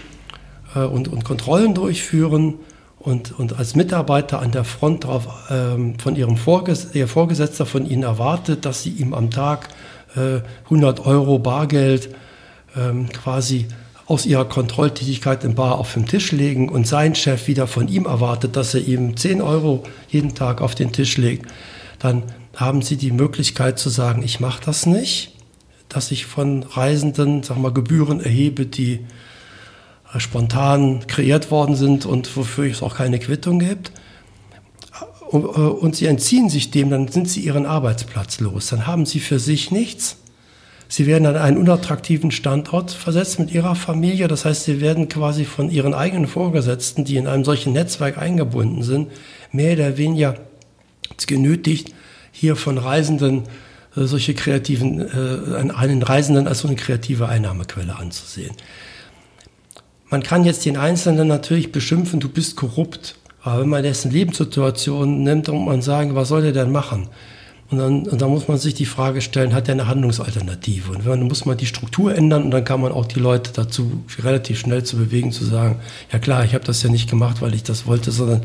äh, 0.75 0.81
und, 0.81 1.07
und 1.07 1.25
Kontrollen 1.25 1.75
durchführen 1.75 2.55
und, 2.99 3.38
und 3.38 3.57
als 3.57 3.77
Mitarbeiter 3.77 4.42
an 4.42 4.51
der 4.51 4.64
Front 4.64 5.05
drauf, 5.05 5.29
ähm, 5.49 5.97
von 6.01 6.16
ihrem 6.16 6.37
Vorges 6.37 6.92
ihr 6.97 7.07
Vorgesetzter 7.07 7.66
von 7.66 7.87
ihnen 7.87 8.03
erwartet, 8.03 8.64
dass 8.64 8.83
sie 8.83 8.90
ihm 8.90 9.14
am 9.14 9.31
Tag 9.31 9.68
äh, 10.16 10.40
100 10.64 11.07
Euro 11.07 11.38
Bargeld 11.38 12.12
ähm, 12.76 13.09
quasi 13.09 13.66
aus 14.09 14.24
ihrer 14.24 14.46
Kontrolltätigkeit 14.46 15.44
im 15.44 15.54
Bar 15.54 15.78
auf 15.78 15.92
den 15.92 16.07
Tisch 16.07 16.33
legen 16.33 16.70
und 16.70 16.87
sein 16.87 17.14
Chef 17.14 17.46
wieder 17.46 17.66
von 17.66 17.88
ihm 17.88 18.07
erwartet, 18.07 18.57
dass 18.57 18.74
er 18.74 18.81
ihm 18.81 19.16
10 19.16 19.42
Euro 19.42 19.83
jeden 20.09 20.35
Tag 20.35 20.62
auf 20.62 20.74
den 20.74 20.92
Tisch 20.92 21.18
legt, 21.18 21.46
dann 21.98 22.22
haben 22.57 22.81
sie 22.81 22.96
die 22.96 23.12
Möglichkeit 23.12 23.78
zu 23.78 23.90
sagen, 23.90 24.22
ich 24.22 24.40
mache 24.40 24.64
das 24.64 24.87
nicht, 24.87 25.35
dass 25.90 26.11
ich 26.11 26.24
von 26.24 26.62
Reisenden, 26.62 27.42
sag 27.42 27.59
mal, 27.59 27.72
Gebühren 27.72 28.20
erhebe, 28.20 28.64
die 28.64 29.00
äh, 30.14 30.20
spontan 30.20 31.07
kreiert 31.07 31.50
worden 31.50 31.76
sind 31.76 32.07
und 32.07 32.35
wofür 32.35 32.64
es 32.64 32.83
auch 32.83 32.96
keine 32.96 33.18
Quittung 33.18 33.59
gibt. 33.59 33.92
Äh, 35.33 35.37
und 35.37 35.96
sie 35.96 36.07
entziehen 36.07 36.48
sich 36.48 36.70
dem, 36.70 36.88
dann 36.88 37.09
sind 37.09 37.28
sie 37.28 37.40
ihren 37.40 37.66
Arbeitsplatz 37.66 38.40
los. 38.40 38.68
Dann 38.68 38.87
haben 38.87 39.04
sie 39.04 39.20
für 39.20 39.38
sich 39.38 39.70
nichts 39.70 40.16
Sie 40.88 41.07
werden 41.07 41.27
an 41.27 41.37
einen 41.37 41.59
unattraktiven 41.59 42.31
Standort 42.31 42.90
versetzt 42.90 43.38
mit 43.38 43.53
ihrer 43.53 43.74
Familie. 43.74 44.27
Das 44.27 44.46
heißt, 44.46 44.64
sie 44.64 44.81
werden 44.81 45.09
quasi 45.09 45.44
von 45.44 45.70
ihren 45.70 45.92
eigenen 45.92 46.27
Vorgesetzten, 46.27 47.05
die 47.05 47.16
in 47.16 47.27
einem 47.27 47.44
solchen 47.44 47.74
Netzwerk 47.74 48.16
eingebunden 48.16 48.83
sind, 48.83 49.11
mehr 49.53 49.74
oder 49.74 49.98
weniger 49.98 50.37
genötigt, 51.27 51.94
hier 52.33 52.57
von 52.57 52.79
Reisenden 52.79 53.44
äh, 53.96 54.05
solche 54.05 54.35
kreativen, 54.35 55.01
äh, 55.01 55.72
einen 55.72 56.03
Reisenden 56.03 56.46
als 56.48 56.61
so 56.61 56.68
eine 56.68 56.77
kreative 56.77 57.29
Einnahmequelle 57.29 57.96
anzusehen. 57.96 58.55
Man 60.11 60.22
kann 60.22 60.44
jetzt 60.44 60.64
den 60.64 60.79
Einzelnen 60.79 61.29
natürlich 61.29 61.70
beschimpfen, 61.70 62.20
du 62.20 62.29
bist 62.29 62.57
korrupt. 62.57 63.16
Aber 63.42 63.61
wenn 63.61 63.68
man 63.68 63.83
dessen 63.83 64.11
Lebenssituation 64.11 65.22
nimmt 65.22 65.48
und 65.48 65.64
man 65.64 65.83
sagen, 65.83 66.14
was 66.14 66.29
soll 66.29 66.42
der 66.42 66.53
denn 66.53 66.72
machen? 66.72 67.09
Und 67.70 67.78
dann, 67.78 68.07
und 68.07 68.22
dann 68.22 68.31
muss 68.31 68.48
man 68.48 68.57
sich 68.57 68.72
die 68.72 68.87
Frage 68.87 69.20
stellen, 69.20 69.52
hat 69.52 69.68
er 69.68 69.72
eine 69.72 69.88
Handlungsalternative? 69.88 70.92
Und 70.92 71.07
dann 71.07 71.22
muss 71.24 71.44
man 71.44 71.59
die 71.59 71.66
Struktur 71.66 72.14
ändern 72.14 72.44
und 72.44 72.50
dann 72.50 72.64
kann 72.64 72.81
man 72.81 72.92
auch 72.92 73.04
die 73.04 73.20
Leute 73.20 73.52
dazu 73.52 74.04
relativ 74.20 74.59
schnell 74.59 74.85
zu 74.85 74.96
bewegen, 74.96 75.33
zu 75.33 75.44
sagen, 75.44 75.76
ja 76.11 76.18
klar, 76.18 76.44
ich 76.44 76.54
habe 76.54 76.64
das 76.64 76.83
ja 76.83 76.88
nicht 76.88 77.11
gemacht, 77.11 77.42
weil 77.42 77.54
ich 77.54 77.62
das 77.62 77.87
wollte, 77.87 78.11
sondern 78.11 78.42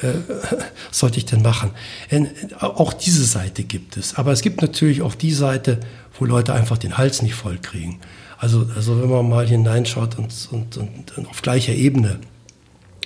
äh, 0.00 0.14
was 0.88 0.98
sollte 0.98 1.18
ich 1.18 1.26
denn 1.26 1.42
machen? 1.42 1.72
Und 2.10 2.30
auch 2.62 2.94
diese 2.94 3.24
Seite 3.24 3.64
gibt 3.64 3.98
es. 3.98 4.14
Aber 4.14 4.32
es 4.32 4.40
gibt 4.40 4.62
natürlich 4.62 5.02
auch 5.02 5.14
die 5.14 5.32
Seite, 5.32 5.80
wo 6.18 6.24
Leute 6.24 6.54
einfach 6.54 6.78
den 6.78 6.96
Hals 6.96 7.20
nicht 7.20 7.34
voll 7.34 7.58
kriegen. 7.60 8.00
Also, 8.38 8.66
also 8.74 9.00
wenn 9.02 9.10
man 9.10 9.28
mal 9.28 9.46
hineinschaut 9.46 10.16
und, 10.18 10.32
und, 10.50 10.78
und 11.18 11.28
auf 11.28 11.42
gleicher 11.42 11.74
Ebene 11.74 12.18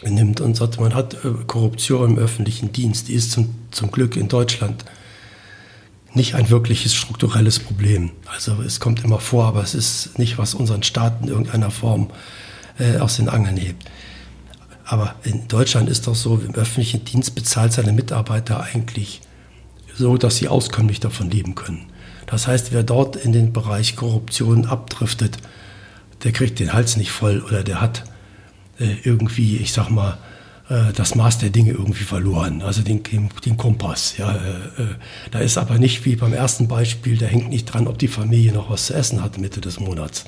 nimmt 0.04 0.40
und 0.40 0.56
sagt, 0.56 0.80
man 0.80 0.94
hat 0.94 1.14
äh, 1.24 1.30
Korruption 1.48 2.10
im 2.10 2.18
öffentlichen 2.18 2.70
Dienst, 2.70 3.08
die 3.08 3.14
ist 3.14 3.32
zum, 3.32 3.56
zum 3.72 3.90
Glück 3.90 4.16
in 4.16 4.28
Deutschland 4.28 4.84
nicht 6.14 6.34
ein 6.34 6.50
wirkliches 6.50 6.94
strukturelles 6.94 7.58
Problem. 7.58 8.10
Also 8.26 8.62
es 8.62 8.80
kommt 8.80 9.04
immer 9.04 9.20
vor, 9.20 9.46
aber 9.46 9.62
es 9.62 9.74
ist 9.74 10.18
nicht, 10.18 10.38
was 10.38 10.54
unseren 10.54 10.82
Staat 10.82 11.22
in 11.22 11.28
irgendeiner 11.28 11.70
Form 11.70 12.10
äh, 12.78 12.98
aus 12.98 13.16
den 13.16 13.28
Angeln 13.28 13.56
hebt. 13.56 13.84
Aber 14.84 15.16
in 15.22 15.48
Deutschland 15.48 15.90
ist 15.90 16.06
doch 16.06 16.14
so, 16.14 16.36
im 16.38 16.54
öffentlichen 16.54 17.04
Dienst 17.04 17.34
bezahlt 17.34 17.72
seine 17.72 17.92
Mitarbeiter 17.92 18.62
eigentlich 18.62 19.20
so, 19.94 20.16
dass 20.16 20.36
sie 20.36 20.48
auskömmlich 20.48 21.00
davon 21.00 21.30
leben 21.30 21.54
können. 21.54 21.86
Das 22.26 22.46
heißt, 22.46 22.72
wer 22.72 22.82
dort 22.82 23.16
in 23.16 23.32
den 23.32 23.52
Bereich 23.52 23.96
Korruption 23.96 24.64
abdriftet, 24.64 25.38
der 26.24 26.32
kriegt 26.32 26.58
den 26.58 26.72
Hals 26.72 26.96
nicht 26.96 27.10
voll 27.10 27.40
oder 27.40 27.62
der 27.62 27.80
hat 27.80 28.04
äh, 28.78 28.94
irgendwie, 29.02 29.58
ich 29.58 29.72
sag 29.72 29.90
mal, 29.90 30.18
äh, 30.68 30.92
das 30.94 31.14
Maß 31.14 31.38
der 31.38 31.50
Dinge 31.50 31.72
irgendwie 31.72 32.04
verloren, 32.04 32.62
also 32.62 32.82
den, 32.82 33.02
den 33.44 33.56
Kompass. 33.56 34.16
Ja, 34.18 34.32
äh, 34.32 34.82
äh, 34.82 34.86
da 35.30 35.38
ist 35.38 35.56
aber 35.56 35.78
nicht 35.78 36.04
wie 36.04 36.16
beim 36.16 36.32
ersten 36.32 36.68
Beispiel, 36.68 37.16
da 37.16 37.26
hängt 37.26 37.48
nicht 37.48 37.66
dran, 37.66 37.86
ob 37.86 37.98
die 37.98 38.08
Familie 38.08 38.52
noch 38.52 38.70
was 38.70 38.86
zu 38.86 38.94
essen 38.94 39.22
hat 39.22 39.38
Mitte 39.38 39.60
des 39.60 39.80
Monats. 39.80 40.24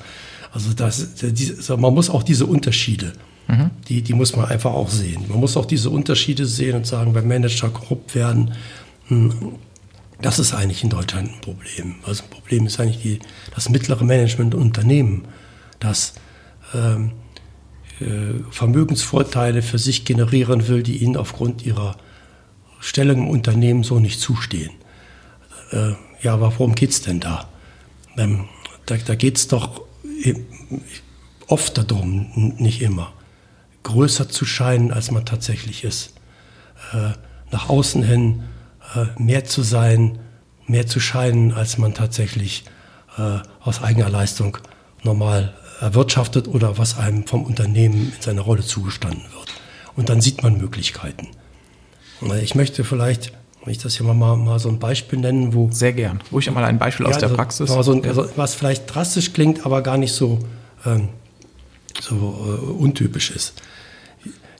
Also 0.51 0.73
das, 0.73 1.15
die, 1.15 1.53
man 1.77 1.93
muss 1.93 2.09
auch 2.09 2.23
diese 2.23 2.45
Unterschiede, 2.45 3.13
mhm. 3.47 3.69
die, 3.87 4.01
die 4.01 4.13
muss 4.13 4.35
man 4.35 4.45
einfach 4.45 4.73
auch 4.73 4.89
sehen. 4.89 5.25
Man 5.29 5.39
muss 5.39 5.55
auch 5.55 5.65
diese 5.65 5.89
Unterschiede 5.89 6.45
sehen 6.45 6.75
und 6.75 6.87
sagen, 6.87 7.13
wenn 7.13 7.27
Manager 7.27 7.69
korrupt 7.69 8.15
werden, 8.15 8.53
hm, 9.07 9.55
das 10.21 10.39
ist 10.39 10.53
eigentlich 10.53 10.83
in 10.83 10.89
Deutschland 10.89 11.29
ein 11.29 11.41
Problem. 11.41 11.95
Also 12.05 12.23
ein 12.23 12.29
Problem 12.29 12.65
ist 12.65 12.79
eigentlich 12.79 13.01
die, 13.01 13.19
das 13.53 13.69
mittlere 13.69 14.03
Management 14.03 14.55
Unternehmen, 14.55 15.25
das 15.79 16.13
ähm, 16.73 17.11
äh, 17.11 17.20
Vermögensvorteile 18.51 19.61
für 19.61 19.77
sich 19.77 20.05
generieren 20.05 20.67
will, 20.67 20.83
die 20.83 20.97
ihnen 20.97 21.17
aufgrund 21.17 21.65
ihrer 21.65 21.95
Stellung 22.79 23.19
im 23.19 23.27
Unternehmen 23.29 23.83
so 23.83 23.99
nicht 23.99 24.19
zustehen. 24.19 24.71
Äh, 25.71 25.93
ja, 26.21 26.33
aber 26.33 26.51
worum 26.57 26.75
geht 26.75 26.89
es 26.89 27.01
denn 27.01 27.19
da? 27.19 27.47
Ähm, 28.17 28.45
da 28.85 28.97
da 28.97 29.15
geht 29.15 29.37
es 29.37 29.47
doch 29.47 29.81
oft 31.47 31.77
darum, 31.77 32.55
nicht 32.57 32.81
immer, 32.81 33.13
größer 33.83 34.29
zu 34.29 34.45
scheinen, 34.45 34.91
als 34.91 35.11
man 35.11 35.25
tatsächlich 35.25 35.83
ist. 35.83 36.13
Äh, 36.93 37.11
nach 37.51 37.69
außen 37.69 38.03
hin 38.03 38.43
mehr 39.17 39.45
zu 39.45 39.61
sein, 39.61 40.19
mehr 40.67 40.85
zu 40.85 40.99
scheinen, 40.99 41.53
als 41.53 41.77
man 41.77 41.93
tatsächlich 41.93 42.65
aus 43.61 43.81
eigener 43.81 44.09
Leistung 44.09 44.57
normal 45.03 45.53
erwirtschaftet 45.81 46.47
oder 46.47 46.77
was 46.77 46.97
einem 46.97 47.25
vom 47.25 47.43
Unternehmen 47.43 48.13
in 48.15 48.21
seiner 48.21 48.43
Rolle 48.43 48.61
zugestanden 48.61 49.23
wird. 49.33 49.53
Und 49.95 50.09
dann 50.09 50.21
sieht 50.21 50.43
man 50.43 50.57
Möglichkeiten. 50.57 51.27
Ich 52.41 52.53
möchte 52.53 52.83
vielleicht, 52.83 53.33
wenn 53.63 53.71
ich 53.71 53.79
das 53.79 53.97
hier 53.97 54.05
mal, 54.05 54.37
mal 54.37 54.59
so 54.59 54.69
ein 54.69 54.77
Beispiel 54.77 55.19
nennen, 55.19 55.53
wo. 55.53 55.69
Sehr 55.71 55.93
gern. 55.93 56.21
Ruhig 56.31 56.47
einmal 56.47 56.65
ein 56.65 56.77
Beispiel 56.77 57.07
ja, 57.07 57.09
aus 57.09 57.17
der 57.17 57.29
also, 57.29 57.35
Praxis. 57.35 57.69
So 57.69 57.91
ein, 57.91 58.05
also, 58.05 58.29
was 58.35 58.53
vielleicht 58.53 58.93
drastisch 58.93 59.33
klingt, 59.33 59.65
aber 59.65 59.81
gar 59.81 59.97
nicht 59.97 60.13
so, 60.13 60.39
ähm, 60.85 61.09
so 61.99 62.15
äh, 62.15 62.71
untypisch 62.71 63.31
ist. 63.31 63.55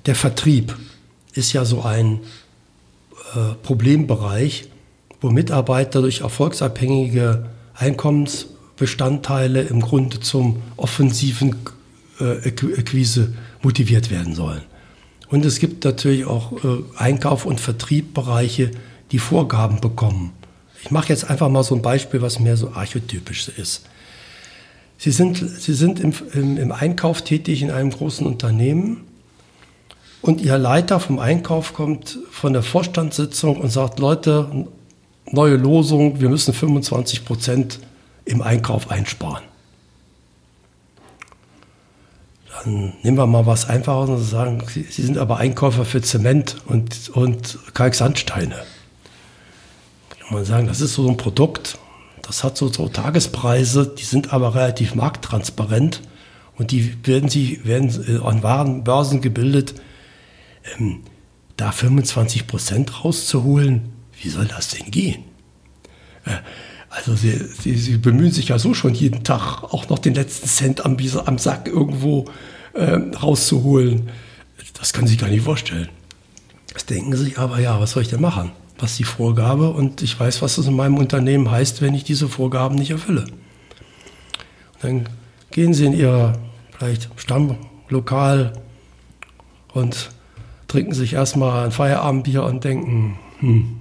Der 0.07 0.15
Vertrieb 0.15 0.75
ist 1.33 1.53
ja 1.53 1.65
so 1.65 1.83
ein 1.83 2.21
äh, 3.35 3.53
Problembereich, 3.61 4.69
wo 5.21 5.29
Mitarbeiter 5.29 6.01
durch 6.01 6.21
erfolgsabhängige 6.21 7.45
Einkommens- 7.77 8.47
Bestandteile 8.81 9.61
im 9.61 9.79
Grunde 9.79 10.19
zum 10.21 10.63
offensiven 10.75 11.55
äh, 12.19 12.47
Akquise 12.47 13.31
motiviert 13.61 14.09
werden 14.09 14.33
sollen. 14.33 14.63
Und 15.29 15.45
es 15.45 15.59
gibt 15.59 15.85
natürlich 15.85 16.25
auch 16.25 16.51
äh, 16.63 16.79
Einkauf- 16.97 17.45
und 17.45 17.61
Vertriebbereiche, 17.61 18.71
die 19.11 19.19
Vorgaben 19.19 19.81
bekommen. 19.81 20.33
Ich 20.83 20.89
mache 20.89 21.09
jetzt 21.09 21.29
einfach 21.29 21.47
mal 21.47 21.61
so 21.61 21.75
ein 21.75 21.83
Beispiel, 21.83 22.23
was 22.23 22.39
mehr 22.39 22.57
so 22.57 22.71
archetypisch 22.71 23.49
ist. 23.49 23.85
Sie 24.97 25.11
sind, 25.11 25.37
Sie 25.37 25.75
sind 25.75 25.99
im, 25.99 26.11
im, 26.33 26.57
im 26.57 26.71
Einkauf 26.71 27.21
tätig 27.21 27.61
in 27.61 27.69
einem 27.69 27.91
großen 27.91 28.25
Unternehmen 28.25 29.03
und 30.23 30.41
Ihr 30.41 30.57
Leiter 30.57 30.99
vom 30.99 31.19
Einkauf 31.19 31.73
kommt 31.73 32.17
von 32.31 32.53
der 32.53 32.63
Vorstandssitzung 32.63 33.57
und 33.57 33.69
sagt, 33.69 33.99
Leute, 33.99 34.65
neue 35.29 35.55
Losung, 35.55 36.19
wir 36.19 36.29
müssen 36.29 36.51
25 36.51 37.25
Prozent 37.25 37.79
im 38.25 38.41
Einkauf 38.41 38.91
einsparen. 38.91 39.43
Dann 42.63 42.93
nehmen 43.01 43.17
wir 43.17 43.27
mal 43.27 43.45
was 43.45 43.67
Einfaches 43.67 44.09
und 44.09 44.23
sagen, 44.23 44.63
Sie, 44.67 44.83
sind 44.83 45.17
aber 45.17 45.37
Einkäufer 45.37 45.85
für 45.85 46.01
Zement 46.01 46.57
und, 46.65 47.09
und 47.09 47.57
Kalksandsteine. 47.73 48.55
Kann 50.19 50.33
man 50.33 50.45
sagen, 50.45 50.67
das 50.67 50.81
ist 50.81 50.93
so 50.93 51.07
ein 51.07 51.17
Produkt, 51.17 51.77
das 52.21 52.43
hat 52.43 52.57
so, 52.57 52.67
so 52.67 52.87
Tagespreise, 52.87 53.87
die 53.87 54.03
sind 54.03 54.33
aber 54.33 54.53
relativ 54.53 54.95
markttransparent 54.95 56.01
und 56.57 56.71
die 56.71 56.95
werden, 57.07 57.29
sie, 57.29 57.65
werden 57.65 58.21
an 58.23 58.43
Warenbörsen 58.43 59.21
gebildet. 59.21 59.75
Ähm, 60.77 61.03
da 61.57 61.71
25 61.71 62.47
Prozent 62.47 63.03
rauszuholen, 63.03 63.93
wie 64.21 64.29
soll 64.29 64.45
das 64.45 64.69
denn 64.69 64.91
gehen? 64.91 65.23
Äh, 66.25 66.37
also 66.91 67.15
sie, 67.15 67.37
sie, 67.37 67.75
sie, 67.75 67.97
bemühen 67.97 68.31
sich 68.31 68.49
ja 68.49 68.59
so 68.59 68.73
schon 68.73 68.93
jeden 68.93 69.23
Tag 69.23 69.63
auch 69.63 69.87
noch 69.87 69.97
den 69.97 70.13
letzten 70.13 70.47
Cent 70.47 70.85
am, 70.85 70.97
am 71.25 71.37
Sack 71.37 71.67
irgendwo 71.67 72.25
äh, 72.73 72.99
rauszuholen. 73.15 74.09
Das 74.73 74.91
können 74.91 75.07
Sie 75.07 75.15
gar 75.15 75.29
nicht 75.29 75.43
vorstellen. 75.43 75.87
Das 76.73 76.85
denken 76.85 77.15
Sie 77.15 77.37
aber, 77.37 77.59
ja, 77.59 77.79
was 77.79 77.91
soll 77.91 78.03
ich 78.03 78.09
denn 78.09 78.21
machen? 78.21 78.51
Was 78.77 78.91
ist 78.91 78.99
die 78.99 79.05
Vorgabe? 79.05 79.69
Und 79.69 80.01
ich 80.01 80.19
weiß, 80.19 80.41
was 80.41 80.57
das 80.57 80.67
in 80.67 80.75
meinem 80.75 80.97
Unternehmen 80.97 81.49
heißt, 81.49 81.81
wenn 81.81 81.93
ich 81.93 82.03
diese 82.03 82.27
Vorgaben 82.27 82.75
nicht 82.75 82.91
erfülle. 82.91 83.21
Und 83.21 84.83
dann 84.83 85.09
gehen 85.49 85.73
Sie 85.73 85.85
in 85.85 85.93
Ihr 85.93 86.33
vielleicht 86.77 87.09
Stammlokal 87.15 88.53
und 89.73 90.09
trinken 90.67 90.93
sich 90.93 91.13
erstmal 91.13 91.65
ein 91.65 91.71
Feierabendbier 91.71 92.43
und 92.43 92.63
denken, 92.65 93.17
hm. 93.39 93.80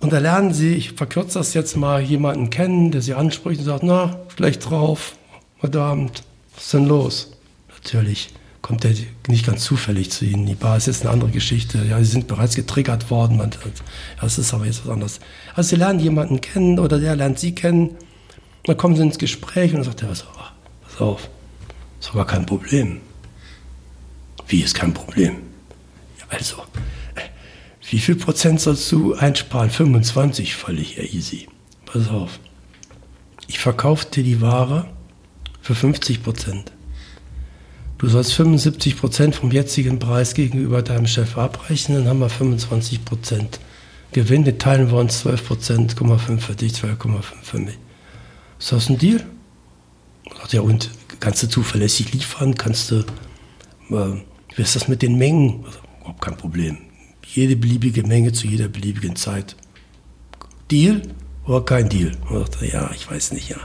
Und 0.00 0.12
da 0.12 0.18
lernen 0.18 0.52
sie, 0.54 0.74
ich 0.74 0.92
verkürze 0.92 1.38
das 1.38 1.52
jetzt 1.52 1.76
mal, 1.76 2.00
jemanden 2.00 2.48
kennen, 2.48 2.90
der 2.90 3.02
sie 3.02 3.14
anspricht 3.14 3.60
und 3.60 3.66
sagt, 3.66 3.82
na, 3.82 4.18
schlecht 4.34 4.68
drauf, 4.68 5.14
heute 5.60 5.80
Abend, 5.82 6.22
was 6.54 6.64
ist 6.64 6.74
denn 6.74 6.86
los? 6.86 7.32
Natürlich 7.68 8.30
kommt 8.62 8.84
er 8.84 8.92
nicht 9.28 9.46
ganz 9.46 9.64
zufällig 9.64 10.10
zu 10.10 10.24
ihnen. 10.24 10.46
Die 10.46 10.54
Bar 10.54 10.76
ist 10.76 10.86
jetzt 10.86 11.02
eine 11.02 11.10
andere 11.10 11.30
Geschichte. 11.30 11.84
Ja, 11.88 11.98
sie 11.98 12.04
sind 12.04 12.28
bereits 12.28 12.54
getriggert 12.54 13.10
worden. 13.10 13.40
Das 14.20 14.38
ist 14.38 14.54
aber 14.54 14.66
jetzt 14.66 14.84
was 14.84 14.92
anderes. 14.92 15.20
Also 15.54 15.70
sie 15.70 15.76
lernen 15.76 16.00
jemanden 16.00 16.40
kennen 16.40 16.78
oder 16.78 16.98
der 16.98 17.16
lernt 17.16 17.38
sie 17.38 17.54
kennen. 17.54 17.96
Dann 18.64 18.76
kommen 18.76 18.96
sie 18.96 19.02
ins 19.02 19.18
Gespräch 19.18 19.72
und 19.72 19.78
dann 19.78 19.84
sagt 19.84 20.02
er, 20.02 20.08
pass 20.08 20.26
auf, 20.26 20.52
pass 20.82 21.00
auf, 21.00 21.30
ist 22.00 22.12
gar 22.12 22.26
kein 22.26 22.46
Problem. 22.46 23.00
Wie 24.46 24.60
ist 24.60 24.74
kein 24.74 24.92
Problem? 24.92 25.36
Ja, 26.18 26.24
also, 26.28 26.56
wie 27.90 27.98
viel 27.98 28.14
Prozent 28.14 28.60
sollst 28.60 28.90
du 28.92 29.14
einsparen? 29.14 29.68
25, 29.68 30.54
völlig 30.54 30.96
easy. 31.12 31.48
Pass 31.86 32.08
auf. 32.08 32.38
Ich 33.48 33.58
verkaufe 33.58 34.06
dir 34.06 34.22
die 34.22 34.40
Ware 34.40 34.86
für 35.60 35.74
50 35.74 36.22
Prozent. 36.22 36.70
Du 37.98 38.06
sollst 38.06 38.32
75 38.34 38.96
Prozent 38.96 39.34
vom 39.34 39.50
jetzigen 39.50 39.98
Preis 39.98 40.34
gegenüber 40.34 40.82
deinem 40.82 41.08
Chef 41.08 41.36
abrechnen, 41.36 41.98
dann 41.98 42.08
haben 42.08 42.20
wir 42.20 42.28
25 42.28 43.04
Prozent 43.04 43.58
Gewinn. 44.12 44.44
Den 44.44 44.58
teilen 44.58 44.90
wir 44.90 44.98
uns 44.98 45.20
12 45.20 45.46
Prozent, 45.46 45.96
5 45.98 46.44
für 46.44 46.54
dich, 46.54 46.74
12,5 46.74 47.22
für 47.42 47.58
mich. 47.58 47.76
Ist 48.60 48.70
das 48.70 48.88
ein 48.88 48.98
Deal? 48.98 49.26
Sagt, 50.36 50.52
ja, 50.52 50.60
und 50.60 50.90
kannst 51.18 51.42
du 51.42 51.48
zuverlässig 51.48 52.12
liefern? 52.12 52.54
Kannst 52.54 52.92
du, 52.92 53.00
äh, 53.90 54.22
wie 54.54 54.62
ist 54.62 54.76
das 54.76 54.86
mit 54.86 55.02
den 55.02 55.16
Mengen? 55.16 55.64
Also, 55.66 55.80
überhaupt 55.98 56.22
kein 56.22 56.36
Problem. 56.36 56.78
Jede 57.34 57.56
beliebige 57.56 58.02
Menge 58.02 58.32
zu 58.32 58.46
jeder 58.46 58.68
beliebigen 58.68 59.16
Zeit. 59.16 59.56
Deal 60.70 61.02
oder 61.46 61.64
kein 61.64 61.88
Deal? 61.88 62.12
Und 62.28 62.52
sagt, 62.52 62.62
ja, 62.62 62.90
ich 62.94 63.10
weiß 63.10 63.32
nicht, 63.32 63.48
ja. 63.48 63.58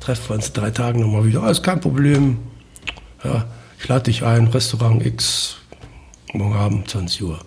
Treffen 0.00 0.28
wir 0.28 0.36
uns 0.36 0.48
in 0.48 0.52
drei 0.54 0.70
Tagen 0.70 1.00
nochmal 1.00 1.24
wieder. 1.24 1.48
Ist 1.50 1.62
kein 1.62 1.80
Problem. 1.80 2.38
Ja, 3.22 3.46
ich 3.78 3.88
lade 3.88 4.04
dich 4.04 4.22
ein, 4.22 4.46
Restaurant 4.48 5.04
X, 5.04 5.56
morgen 6.32 6.54
Abend, 6.54 6.88
20 6.88 7.22
Uhr. 7.22 7.38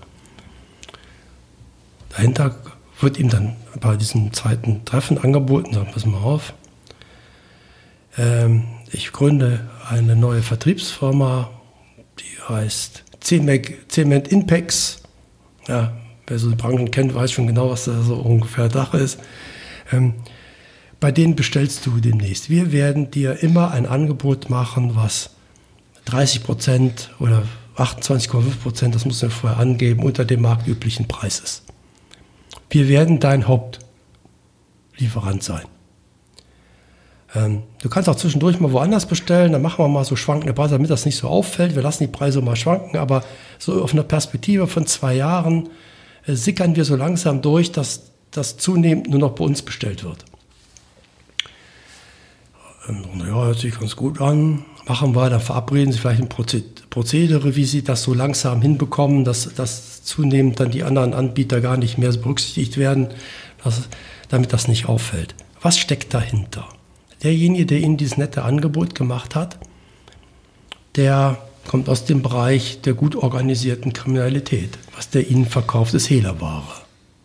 Dahinter 2.09 2.55
wird 2.99 3.19
ihm 3.19 3.29
dann 3.29 3.55
bei 3.79 3.95
diesem 3.95 4.33
zweiten 4.33 4.83
Treffen 4.85 5.17
angeboten, 5.17 5.73
sagen, 5.73 5.91
pass 5.93 6.05
mal 6.05 6.17
auf, 6.17 6.53
ähm, 8.17 8.63
ich 8.91 9.11
gründe 9.11 9.69
eine 9.87 10.15
neue 10.15 10.41
Vertriebsfirma, 10.41 11.49
die 12.19 12.41
heißt 12.49 13.03
Cement 13.21 14.27
Impex. 14.29 15.03
Ja, 15.67 15.93
wer 16.25 16.39
so 16.39 16.49
die 16.49 16.55
Branchen 16.55 16.91
kennt, 16.91 17.13
weiß 17.13 17.31
schon 17.31 17.47
genau, 17.47 17.69
was 17.69 17.85
da 17.85 18.01
so 18.01 18.15
ungefähr 18.15 18.69
Dach 18.69 18.93
ist. 18.93 19.19
Ähm, 19.91 20.13
bei 20.99 21.11
denen 21.11 21.35
bestellst 21.35 21.85
du 21.85 21.99
demnächst. 21.99 22.49
Wir 22.49 22.71
werden 22.71 23.11
dir 23.11 23.43
immer 23.43 23.71
ein 23.71 23.85
Angebot 23.85 24.49
machen, 24.49 24.95
was 24.95 25.31
30 26.05 26.43
Prozent 26.43 27.11
oder 27.19 27.43
28,5 27.77 28.57
Prozent, 28.63 28.95
das 28.95 29.05
muss 29.05 29.21
man 29.21 29.29
vorher 29.29 29.59
angeben, 29.59 30.03
unter 30.03 30.25
dem 30.25 30.41
marktüblichen 30.41 31.07
Preis 31.07 31.39
ist. 31.39 31.63
Wir 32.69 32.87
werden 32.89 33.19
dein 33.19 33.47
Hauptlieferant 33.47 35.43
sein. 35.43 35.65
Ähm, 37.37 37.63
du 37.81 37.89
kannst 37.89 38.09
auch 38.09 38.15
zwischendurch 38.15 38.59
mal 38.59 38.71
woanders 38.71 39.05
bestellen, 39.05 39.51
dann 39.51 39.61
machen 39.61 39.83
wir 39.83 39.87
mal 39.87 40.03
so 40.03 40.15
schwankende 40.15 40.53
Preise, 40.53 40.75
damit 40.75 40.89
das 40.89 41.05
nicht 41.05 41.17
so 41.17 41.27
auffällt. 41.27 41.75
Wir 41.75 41.83
lassen 41.83 42.03
die 42.03 42.11
Preise 42.11 42.41
mal 42.41 42.55
schwanken, 42.55 42.97
aber 42.97 43.23
so 43.59 43.81
auf 43.83 43.93
einer 43.93 44.03
Perspektive 44.03 44.67
von 44.67 44.85
zwei 44.87 45.15
Jahren 45.15 45.69
äh, 46.25 46.33
sickern 46.33 46.75
wir 46.75 46.85
so 46.85 46.95
langsam 46.95 47.41
durch, 47.41 47.71
dass 47.71 48.11
das 48.31 48.57
zunehmend 48.57 49.09
nur 49.09 49.19
noch 49.19 49.31
bei 49.31 49.45
uns 49.45 49.61
bestellt 49.61 50.03
wird. 50.03 50.25
Ähm, 52.89 53.03
ja, 53.19 53.45
hört 53.45 53.59
sich 53.59 53.79
ganz 53.79 53.95
gut 53.95 54.19
an 54.19 54.65
machen 54.87 55.15
wir, 55.15 55.29
dann 55.29 55.41
verabreden 55.41 55.91
Sie 55.91 55.99
vielleicht 55.99 56.21
ein 56.21 56.29
Prozedere, 56.29 57.55
wie 57.55 57.65
Sie 57.65 57.83
das 57.83 58.03
so 58.03 58.13
langsam 58.13 58.61
hinbekommen, 58.61 59.23
dass, 59.23 59.53
dass 59.53 60.03
zunehmend 60.03 60.59
dann 60.59 60.71
die 60.71 60.83
anderen 60.83 61.13
Anbieter 61.13 61.61
gar 61.61 61.77
nicht 61.77 61.97
mehr 61.97 62.11
berücksichtigt 62.11 62.77
werden, 62.77 63.09
dass, 63.63 63.89
damit 64.29 64.53
das 64.53 64.67
nicht 64.67 64.87
auffällt. 64.87 65.35
Was 65.61 65.77
steckt 65.77 66.13
dahinter? 66.13 66.67
Derjenige, 67.23 67.65
der 67.65 67.79
Ihnen 67.79 67.97
dieses 67.97 68.17
nette 68.17 68.43
Angebot 68.43 68.95
gemacht 68.95 69.35
hat, 69.35 69.57
der 70.95 71.37
kommt 71.67 71.89
aus 71.89 72.05
dem 72.05 72.21
Bereich 72.21 72.81
der 72.81 72.93
gut 72.93 73.15
organisierten 73.15 73.93
Kriminalität. 73.93 74.77
Was 74.95 75.09
der 75.09 75.29
Ihnen 75.29 75.45
verkauft, 75.45 75.93
ist 75.93 76.09
Hehlerware. 76.09 76.63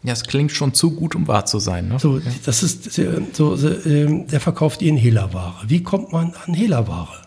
Ja, 0.03 0.13
es 0.13 0.25
klingt 0.25 0.51
schon 0.51 0.75
zu 0.75 0.91
gut, 0.91 1.15
um 1.15 1.29
wahr 1.29 1.47
zu 1.47 1.61
sein. 1.61 1.89
Ne? 1.89 1.99
So, 2.01 2.21
das 2.45 2.63
ist 2.63 2.93
so, 3.35 3.57
ähm, 3.87 4.27
der 4.27 4.41
verkauft 4.41 4.83
Ihnen 4.83 4.99
Hehlerware. 4.99 5.55
Wie 5.67 5.83
kommt 5.83 6.13
man 6.13 6.35
an 6.45 6.55
Hehlerware? 6.55 7.23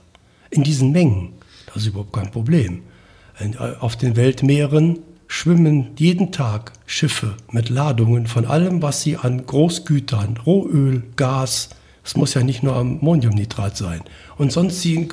in 0.56 0.63
diesen 0.63 0.91
Mengen. 0.91 1.34
Das 1.67 1.78
ist 1.78 1.88
überhaupt 1.88 2.13
kein 2.13 2.32
Problem. 2.32 2.82
Auf 3.80 3.95
den 3.97 4.15
Weltmeeren 4.15 4.99
schwimmen 5.28 5.89
jeden 5.97 6.32
Tag 6.32 6.71
Schiffe 6.86 7.36
mit 7.51 7.69
Ladungen 7.69 8.28
von 8.28 8.45
allem, 8.45 8.82
was 8.82 9.01
sie 9.01 9.17
an 9.17 9.45
Großgütern, 9.45 10.38
Rohöl, 10.45 11.04
Gas, 11.15 11.69
es 12.06 12.15
muss 12.15 12.36
ja 12.36 12.44
nicht 12.44 12.63
nur 12.63 12.76
Ammoniumnitrat 12.76 13.76
sein, 13.76 14.02
und 14.38 14.52
sonstigen 14.52 15.10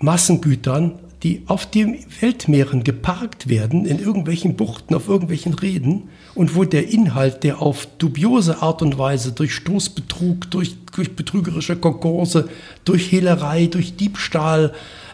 Massengütern, 0.00 0.98
die 1.22 1.42
auf 1.46 1.66
den 1.66 1.98
Weltmeeren 2.20 2.84
geparkt 2.84 3.48
werden, 3.48 3.84
in 3.84 3.98
irgendwelchen 3.98 4.56
Buchten, 4.56 4.94
auf 4.94 5.08
irgendwelchen 5.08 5.54
Reden, 5.54 6.08
und 6.34 6.54
wo 6.54 6.64
der 6.64 6.88
Inhalt, 6.88 7.42
der 7.42 7.60
auf 7.60 7.86
dubiose 7.98 8.62
Art 8.62 8.82
und 8.82 8.98
Weise 8.98 9.32
durch 9.32 9.54
Stoßbetrug, 9.54 10.50
durch, 10.50 10.76
durch 10.94 11.16
betrügerische 11.16 11.76
Konkurse, 11.76 12.48
durch 12.84 13.10
Hehlerei, 13.10 13.66
durch 13.66 13.96
Diebstahl 13.96 14.72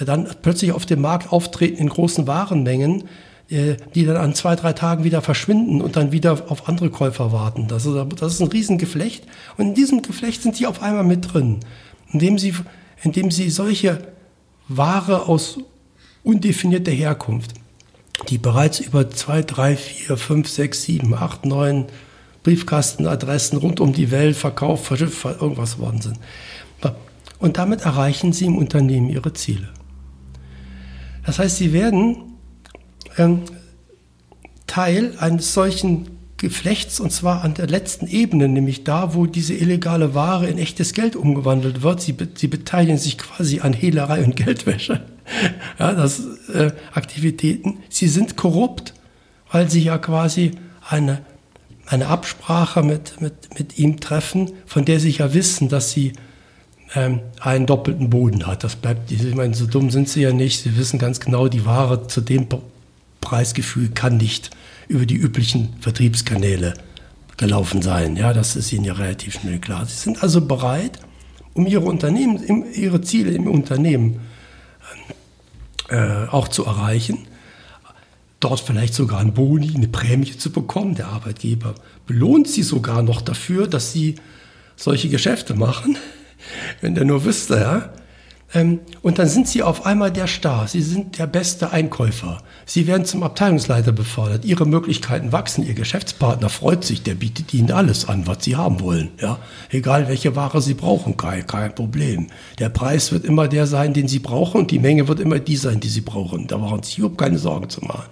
dann 0.00 0.28
plötzlich 0.42 0.72
auf 0.72 0.86
dem 0.86 1.00
Markt 1.00 1.32
auftreten 1.32 1.78
in 1.78 1.88
großen 1.88 2.26
Warenmengen, 2.26 3.04
äh, 3.48 3.76
die 3.94 4.04
dann 4.04 4.16
an 4.16 4.34
zwei, 4.34 4.56
drei 4.56 4.72
Tagen 4.72 5.04
wieder 5.04 5.22
verschwinden 5.22 5.80
und 5.80 5.96
dann 5.96 6.12
wieder 6.12 6.32
auf 6.48 6.68
andere 6.68 6.90
Käufer 6.90 7.32
warten. 7.32 7.68
Das 7.68 7.86
ist, 7.86 7.94
das 8.18 8.34
ist 8.34 8.40
ein 8.40 8.48
Riesengeflecht. 8.48 9.26
Und 9.56 9.68
in 9.68 9.74
diesem 9.74 10.02
Geflecht 10.02 10.42
sind 10.42 10.58
die 10.58 10.66
auf 10.66 10.82
einmal 10.82 11.04
mit 11.04 11.32
drin, 11.32 11.60
indem 12.12 12.38
sie, 12.38 12.54
indem 13.02 13.30
sie 13.30 13.50
solche 13.50 13.98
Ware 14.68 15.28
aus 15.28 15.58
undefinierter 16.22 16.92
Herkunft, 16.92 17.52
die 18.28 18.38
bereits 18.38 18.80
über 18.80 19.10
zwei, 19.10 19.42
drei, 19.42 19.76
vier, 19.76 20.16
fünf, 20.16 20.48
sechs, 20.48 20.82
sieben, 20.84 21.14
acht, 21.14 21.44
neun 21.44 21.86
Briefkastenadressen 22.44 23.58
rund 23.58 23.80
um 23.80 23.92
die 23.92 24.12
Welt 24.12 24.36
verkauft, 24.36 24.84
verschifft, 24.84 25.24
irgendwas 25.24 25.78
worden 25.78 26.00
sind. 26.00 26.18
Und 27.44 27.58
damit 27.58 27.82
erreichen 27.82 28.32
sie 28.32 28.46
im 28.46 28.56
Unternehmen 28.56 29.10
ihre 29.10 29.32
Ziele. 29.34 29.68
Das 31.26 31.38
heißt, 31.38 31.56
sie 31.56 31.72
werden 31.72 32.36
ähm, 33.18 33.42
Teil 34.66 35.14
eines 35.18 35.52
solchen 35.52 36.08
Geflechts 36.36 37.00
und 37.00 37.10
zwar 37.10 37.44
an 37.44 37.54
der 37.54 37.66
letzten 37.66 38.06
Ebene, 38.06 38.48
nämlich 38.48 38.84
da, 38.84 39.14
wo 39.14 39.26
diese 39.26 39.54
illegale 39.54 40.14
Ware 40.14 40.48
in 40.48 40.58
echtes 40.58 40.92
Geld 40.92 41.16
umgewandelt 41.16 41.82
wird. 41.82 42.00
Sie, 42.00 42.14
sie 42.34 42.48
beteiligen 42.48 42.98
sich 42.98 43.18
quasi 43.18 43.60
an 43.60 43.72
Hehlerei 43.72 44.24
und 44.24 44.36
Geldwäsche. 44.36 45.04
ja, 45.78 45.92
das 45.92 46.22
äh, 46.52 46.72
Aktivitäten. 46.92 47.78
Sie 47.88 48.08
sind 48.08 48.36
korrupt, 48.36 48.94
weil 49.50 49.70
sie 49.70 49.82
ja 49.82 49.98
quasi 49.98 50.52
eine, 50.86 51.20
eine 51.86 52.06
Absprache 52.08 52.82
mit, 52.82 53.20
mit, 53.20 53.58
mit 53.58 53.78
ihm 53.78 54.00
treffen, 54.00 54.52
von 54.66 54.84
der 54.84 55.00
sie 55.00 55.10
ja 55.10 55.34
wissen, 55.34 55.68
dass 55.68 55.90
sie 55.90 56.14
ähm, 56.94 57.20
einen 57.40 57.66
doppelten 57.66 58.10
Boden 58.10 58.46
hat. 58.46 58.64
Das 58.64 58.76
bleibt, 58.76 59.10
ich 59.10 59.34
meine, 59.34 59.54
so 59.54 59.66
dumm 59.66 59.90
sind 59.90 60.08
sie 60.08 60.22
ja 60.22 60.32
nicht. 60.32 60.62
Sie 60.62 60.76
wissen 60.76 60.98
ganz 60.98 61.20
genau, 61.20 61.48
die 61.48 61.66
Ware 61.66 62.06
zu 62.06 62.20
dem 62.20 62.46
Preisgefühl 63.20 63.90
kann 63.90 64.16
nicht 64.16 64.50
über 64.88 65.06
die 65.06 65.16
üblichen 65.16 65.74
Vertriebskanäle 65.80 66.74
gelaufen 67.36 67.82
sein. 67.82 68.16
Ja, 68.16 68.32
das 68.32 68.56
ist 68.56 68.72
ihnen 68.72 68.84
ja 68.84 68.94
relativ 68.94 69.40
schnell 69.40 69.58
klar. 69.58 69.86
Sie 69.86 69.96
sind 69.96 70.22
also 70.22 70.40
bereit, 70.40 71.00
um 71.54 71.66
ihre 71.66 71.84
Unternehmen, 71.84 72.72
ihre 72.72 73.00
Ziele 73.00 73.32
im 73.32 73.46
Unternehmen 73.46 74.20
äh, 75.88 76.26
auch 76.30 76.48
zu 76.48 76.64
erreichen, 76.64 77.26
dort 78.44 78.60
vielleicht 78.60 78.92
sogar 78.92 79.20
ein 79.20 79.32
Boni, 79.32 79.72
eine 79.74 79.88
Prämie 79.88 80.36
zu 80.36 80.52
bekommen. 80.52 80.94
Der 80.94 81.08
Arbeitgeber 81.08 81.74
belohnt 82.06 82.46
sie 82.46 82.62
sogar 82.62 83.02
noch 83.02 83.22
dafür, 83.22 83.66
dass 83.66 83.92
sie 83.92 84.16
solche 84.76 85.08
Geschäfte 85.08 85.54
machen, 85.54 85.96
wenn 86.82 86.94
der 86.94 87.06
nur 87.06 87.24
wüsste, 87.24 87.54
ja. 87.54 87.92
Ähm, 88.54 88.80
und 89.02 89.18
dann 89.18 89.28
sind 89.28 89.48
sie 89.48 89.62
auf 89.62 89.84
einmal 89.84 90.12
der 90.12 90.28
Star. 90.28 90.68
Sie 90.68 90.80
sind 90.80 91.18
der 91.18 91.26
beste 91.26 91.72
Einkäufer. 91.72 92.38
Sie 92.64 92.86
werden 92.86 93.04
zum 93.04 93.24
Abteilungsleiter 93.24 93.90
befördert. 93.90 94.44
Ihre 94.44 94.64
Möglichkeiten 94.64 95.32
wachsen. 95.32 95.66
Ihr 95.66 95.74
Geschäftspartner 95.74 96.48
freut 96.48 96.84
sich. 96.84 97.02
Der 97.02 97.14
bietet 97.14 97.52
Ihnen 97.52 97.72
alles 97.72 98.08
an, 98.08 98.28
was 98.28 98.44
Sie 98.44 98.54
haben 98.54 98.80
wollen. 98.80 99.10
Ja? 99.20 99.38
Egal 99.70 100.08
welche 100.08 100.36
Ware 100.36 100.62
Sie 100.62 100.74
brauchen, 100.74 101.16
kein, 101.16 101.46
kein 101.46 101.74
Problem. 101.74 102.28
Der 102.60 102.68
Preis 102.68 103.10
wird 103.10 103.24
immer 103.24 103.48
der 103.48 103.66
sein, 103.66 103.92
den 103.92 104.06
Sie 104.06 104.20
brauchen 104.20 104.60
und 104.60 104.70
die 104.70 104.78
Menge 104.78 105.08
wird 105.08 105.18
immer 105.18 105.40
die 105.40 105.56
sein, 105.56 105.80
die 105.80 105.88
Sie 105.88 106.02
brauchen. 106.02 106.46
Da 106.46 106.56
brauchen 106.56 106.84
Sie 106.84 106.98
überhaupt 106.98 107.18
keine 107.18 107.38
Sorgen 107.38 107.68
zu 107.68 107.80
machen. 107.84 108.08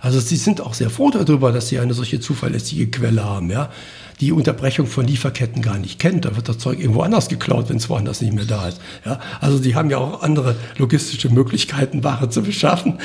Also 0.00 0.18
Sie 0.18 0.36
sind 0.36 0.60
auch 0.60 0.74
sehr 0.74 0.90
froh 0.90 1.10
darüber, 1.10 1.52
dass 1.52 1.68
Sie 1.68 1.78
eine 1.78 1.94
solche 1.94 2.18
zuverlässige 2.18 2.88
Quelle 2.88 3.24
haben. 3.24 3.50
Ja? 3.50 3.70
Die 4.20 4.32
Unterbrechung 4.32 4.86
von 4.86 5.06
Lieferketten 5.06 5.62
gar 5.62 5.78
nicht 5.78 5.98
kennt. 5.98 6.24
Da 6.24 6.36
wird 6.36 6.48
das 6.48 6.58
Zeug 6.58 6.78
irgendwo 6.78 7.02
anders 7.02 7.28
geklaut, 7.28 7.68
wenn 7.68 7.76
es 7.76 7.88
woanders 7.88 8.20
nicht 8.20 8.32
mehr 8.32 8.44
da 8.44 8.68
ist. 8.68 8.80
Ja, 9.04 9.18
also 9.40 9.58
die 9.58 9.74
haben 9.74 9.90
ja 9.90 9.98
auch 9.98 10.22
andere 10.22 10.56
logistische 10.78 11.28
Möglichkeiten, 11.28 12.04
Ware 12.04 12.28
zu 12.28 12.42
beschaffen. 12.42 12.98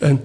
Ähm, 0.00 0.20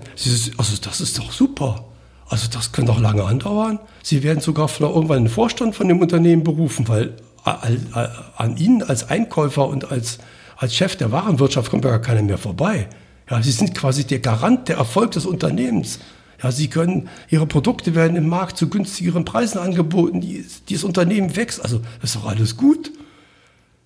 also 0.58 0.78
das 0.82 1.02
ist 1.02 1.17
doch 1.19 1.32
super. 1.32 1.86
Also 2.30 2.47
das 2.52 2.71
kann 2.71 2.86
doch 2.86 2.99
lange 2.99 3.23
andauern. 3.23 3.80
Sie 4.04 4.23
werden 4.23 4.39
sogar 4.39 4.67
von 4.67 4.88
irgendwann 4.88 5.23
den 5.23 5.30
Vorstand 5.30 5.75
von 5.75 5.88
dem 5.88 5.99
Unternehmen 5.99 6.43
berufen, 6.43 6.88
weil 6.88 7.15
an 7.43 8.58
Ihnen 8.58 8.84
als 8.84 9.10
Einkäufer 9.10 9.67
und 9.67 9.91
als, 9.91 10.19
als 10.56 10.75
Chef 10.75 10.95
der 10.95 11.12
Warenwirtschaft 11.12 11.71
kommt 11.71 11.86
ja 11.86 11.91
gar 11.91 12.02
keiner 12.02 12.21
mehr 12.21 12.38
vorbei. 12.38 12.88
Ja, 13.30 13.41
Sie 13.41 13.52
sind 13.52 13.73
quasi 13.73 14.06
der 14.06 14.19
Garant 14.19 14.67
der 14.67 14.78
Erfolg 14.78 15.12
des 15.12 15.25
Unternehmens. 15.25 15.99
Ja, 16.41 16.52
sie 16.52 16.69
können, 16.69 17.10
ihre 17.30 17.45
Produkte 17.45 17.95
werden 17.95 18.15
im 18.15 18.30
Markt 18.30 18.58
zu 18.58 18.69
günstigeren 18.69 19.25
Preisen 19.25 19.60
angeboten, 19.60 20.21
die, 20.21 20.45
dieses 20.69 20.84
Unternehmen 20.84 21.36
wächst. 21.36 21.62
Also, 21.62 21.82
das 22.02 22.12
ist 22.12 22.15
doch 22.15 22.25
alles 22.25 22.56
gut. 22.56 22.91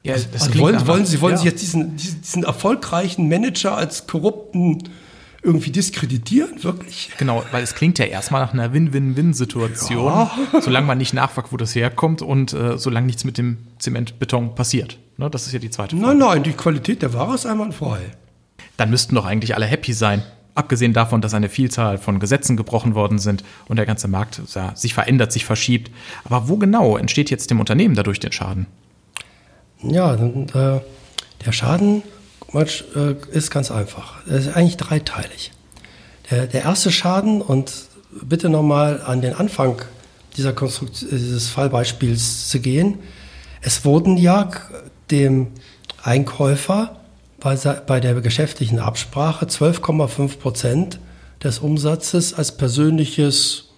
Ja, 0.03 0.13
das 0.13 0.43
also 0.43 0.59
wollen, 0.59 0.85
wollen, 0.85 1.05
Sie, 1.05 1.21
wollen 1.21 1.35
ja. 1.35 1.41
Sie 1.41 1.47
jetzt 1.47 1.61
diesen, 1.61 1.95
diesen, 1.95 2.21
diesen 2.21 2.43
erfolgreichen 2.43 3.29
Manager 3.29 3.75
als 3.75 4.05
korrupten 4.05 4.89
irgendwie 5.41 5.71
diskreditieren, 5.71 6.63
wirklich? 6.63 7.11
Genau, 7.17 7.43
weil 7.51 7.63
es 7.63 7.75
klingt 7.75 7.99
ja 7.99 8.05
erstmal 8.05 8.41
nach 8.41 8.53
einer 8.53 8.71
Win-Win-Win-Situation, 8.73 10.05
ja. 10.05 10.31
solange 10.61 10.87
man 10.87 10.97
nicht 10.97 11.13
nachfragt, 11.13 11.51
wo 11.51 11.57
das 11.57 11.75
herkommt 11.75 12.21
und 12.21 12.53
äh, 12.53 12.77
solange 12.77 13.07
nichts 13.07 13.25
mit 13.25 13.37
dem 13.37 13.57
Zementbeton 13.77 14.55
passiert. 14.55 14.99
Ne, 15.17 15.29
das 15.29 15.45
ist 15.45 15.53
ja 15.53 15.59
die 15.59 15.69
zweite 15.69 15.97
Frage. 15.97 16.07
Nein, 16.07 16.17
nein, 16.17 16.43
die 16.43 16.53
Qualität 16.53 17.01
der 17.01 17.13
Ware 17.13 17.35
ist 17.35 17.45
einwandfrei. 17.45 17.99
Dann 18.77 18.89
müssten 18.89 19.15
doch 19.15 19.25
eigentlich 19.25 19.55
alle 19.55 19.65
happy 19.65 19.93
sein. 19.93 20.23
Abgesehen 20.55 20.93
davon, 20.93 21.21
dass 21.21 21.33
eine 21.33 21.49
Vielzahl 21.49 21.97
von 21.97 22.19
Gesetzen 22.19 22.55
gebrochen 22.55 22.93
worden 22.93 23.17
sind 23.17 23.43
und 23.67 23.77
der 23.77 23.87
ganze 23.87 24.07
Markt 24.07 24.41
sich 24.75 24.93
verändert, 24.93 25.31
sich 25.31 25.45
verschiebt. 25.45 25.91
Aber 26.25 26.47
wo 26.47 26.57
genau 26.57 26.95
entsteht 26.95 27.31
jetzt 27.31 27.49
dem 27.49 27.59
Unternehmen 27.59 27.95
dadurch 27.95 28.19
der 28.19 28.31
Schaden? 28.31 28.67
Ja, 29.81 30.13
äh, 30.13 30.79
der 31.45 31.51
Schaden 31.51 32.03
äh, 32.53 33.15
ist 33.31 33.49
ganz 33.49 33.71
einfach. 33.71 34.15
Er 34.27 34.37
ist 34.37 34.55
eigentlich 34.55 34.77
dreiteilig. 34.77 35.51
Der, 36.29 36.47
erste 36.53 36.91
Schaden, 36.91 37.41
und 37.41 37.73
bitte 38.21 38.49
nochmal 38.49 39.01
an 39.01 39.21
den 39.21 39.33
Anfang 39.33 39.81
dieser 40.37 40.53
dieses 40.53 41.49
Fallbeispiels 41.49 42.49
zu 42.49 42.59
gehen. 42.59 42.99
Es 43.61 43.85
wurden 43.85 44.17
ja 44.17 44.49
dem 45.11 45.47
Einkäufer 46.01 47.02
bei, 47.43 47.55
bei 47.55 47.99
der 47.99 48.15
geschäftlichen 48.21 48.79
Absprache 48.79 49.45
12,5 49.45 50.37
Prozent 50.37 50.99
des 51.43 51.59
Umsatzes 51.59 52.33
als 52.33 52.55
persönliches 52.55 53.69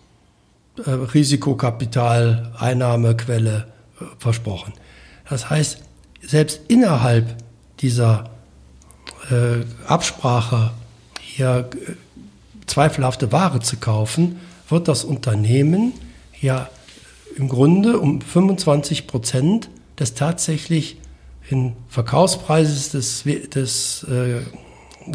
äh, 0.78 0.92
Risikokapital, 0.92 2.54
Einnahmequelle 2.60 3.68
äh, 4.00 4.06
versprochen. 4.20 4.74
Das 5.28 5.50
heißt, 5.50 5.80
selbst 6.22 6.62
innerhalb 6.68 7.36
dieser 7.80 8.30
äh, 9.32 9.64
Absprache 9.88 10.72
hier 11.20 11.70
äh, 11.74 11.94
zweifelhafte 12.68 13.32
Ware 13.32 13.62
zu 13.62 13.78
kaufen, 13.78 14.40
wird 14.70 14.88
das 14.88 15.04
Unternehmen 15.04 15.94
ja 16.40 16.70
im 17.36 17.50
Grunde 17.50 18.00
um 18.00 18.22
25 18.22 19.08
Prozent 19.08 19.70
des 20.00 20.14
tatsächlich 20.14 20.98
in 21.50 21.74
Verkaufspreises 21.88 22.90
des, 22.90 23.24
des 23.24 24.04
äh, 24.04 24.42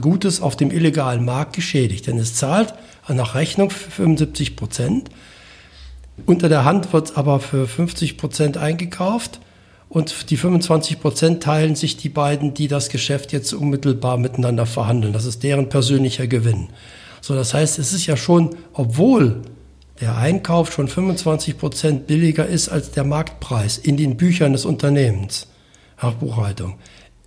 Gutes 0.00 0.40
auf 0.40 0.56
dem 0.56 0.70
illegalen 0.70 1.24
Markt 1.24 1.54
geschädigt. 1.54 2.06
Denn 2.06 2.18
es 2.18 2.34
zahlt 2.34 2.74
nach 3.08 3.34
Rechnung 3.34 3.70
für 3.70 3.90
75 3.90 4.56
Prozent. 4.56 5.10
Unter 6.26 6.48
der 6.48 6.64
Hand 6.64 6.92
wird 6.92 7.10
es 7.10 7.16
aber 7.16 7.40
für 7.40 7.66
50 7.66 8.16
Prozent 8.16 8.56
eingekauft. 8.56 9.40
Und 9.88 10.30
die 10.30 10.36
25 10.36 11.00
Prozent 11.00 11.42
teilen 11.42 11.74
sich 11.74 11.96
die 11.96 12.08
beiden, 12.08 12.54
die 12.54 12.68
das 12.68 12.90
Geschäft 12.90 13.32
jetzt 13.32 13.52
unmittelbar 13.52 14.18
miteinander 14.18 14.64
verhandeln. 14.64 15.12
Das 15.12 15.24
ist 15.24 15.42
deren 15.42 15.68
persönlicher 15.68 16.28
Gewinn. 16.28 16.68
So, 17.20 17.34
das 17.34 17.54
heißt, 17.54 17.80
es 17.80 17.92
ist 17.92 18.06
ja 18.06 18.16
schon, 18.16 18.50
obwohl 18.72 19.42
der 20.00 20.16
Einkauf 20.16 20.72
schon 20.72 20.86
25 20.86 21.58
Prozent 21.58 22.06
billiger 22.06 22.46
ist 22.46 22.68
als 22.68 22.92
der 22.92 23.04
Marktpreis 23.04 23.78
in 23.78 23.96
den 23.96 24.16
Büchern 24.16 24.52
des 24.52 24.64
Unternehmens, 24.64 25.48
nach 26.02 26.14
Buchhaltung, 26.14 26.78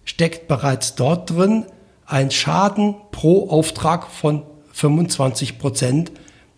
steckt 0.06 0.48
bereits 0.48 0.96
dort 0.96 1.30
drin 1.30 1.66
ein 2.06 2.32
Schaden 2.32 2.96
pro 3.12 3.50
Auftrag 3.50 4.08
von 4.08 4.44
25 4.74 5.58
Prozent, 5.60 6.12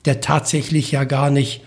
der 0.06 0.22
tatsächlich 0.22 0.92
ja 0.92 1.04
gar 1.04 1.30
nicht 1.30 1.62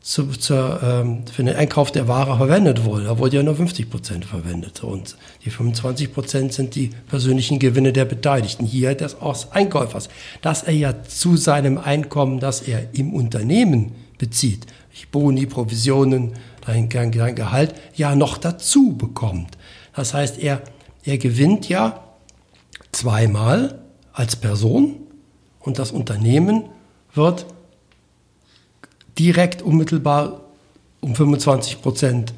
zu, 0.00 0.26
zur, 0.26 0.80
ähm, 0.82 1.24
für 1.26 1.44
den 1.44 1.54
Einkauf 1.54 1.92
der 1.92 2.08
Ware 2.08 2.36
verwendet 2.36 2.84
wurde. 2.84 3.04
Da 3.04 3.18
wurde 3.18 3.36
ja 3.36 3.42
nur 3.42 3.54
50 3.54 3.88
Prozent 3.88 4.24
verwendet. 4.24 4.82
Und 4.82 5.16
die 5.44 5.50
25 5.50 6.12
Prozent 6.12 6.52
sind 6.52 6.74
die 6.74 6.90
persönlichen 7.08 7.60
Gewinne 7.60 7.92
der 7.92 8.04
Beteiligten, 8.04 8.66
hier 8.66 8.94
des 8.96 9.16
Einkäufers. 9.52 10.08
Dass 10.40 10.64
er 10.64 10.74
ja 10.74 11.04
zu 11.04 11.36
seinem 11.36 11.78
Einkommen, 11.78 12.40
das 12.40 12.62
er 12.62 12.94
im 12.94 13.14
Unternehmen 13.14 13.92
bezieht, 14.18 14.66
Boni, 15.10 15.46
Provisionen, 15.46 16.32
dein, 16.66 16.88
dein 16.88 17.34
Gehalt, 17.34 17.74
ja 17.94 18.14
noch 18.16 18.38
dazu 18.38 18.96
bekommt. 18.96 19.56
Das 19.94 20.14
heißt, 20.14 20.38
er, 20.38 20.62
er 21.04 21.18
gewinnt 21.18 21.68
ja 21.68 22.02
zweimal 22.92 23.78
als 24.12 24.36
Person 24.36 25.00
und 25.60 25.78
das 25.78 25.90
Unternehmen 25.90 26.64
wird 27.14 27.46
direkt 29.18 29.62
unmittelbar 29.62 30.40
um 31.00 31.14
25 31.14 31.82
Prozent 31.82 32.32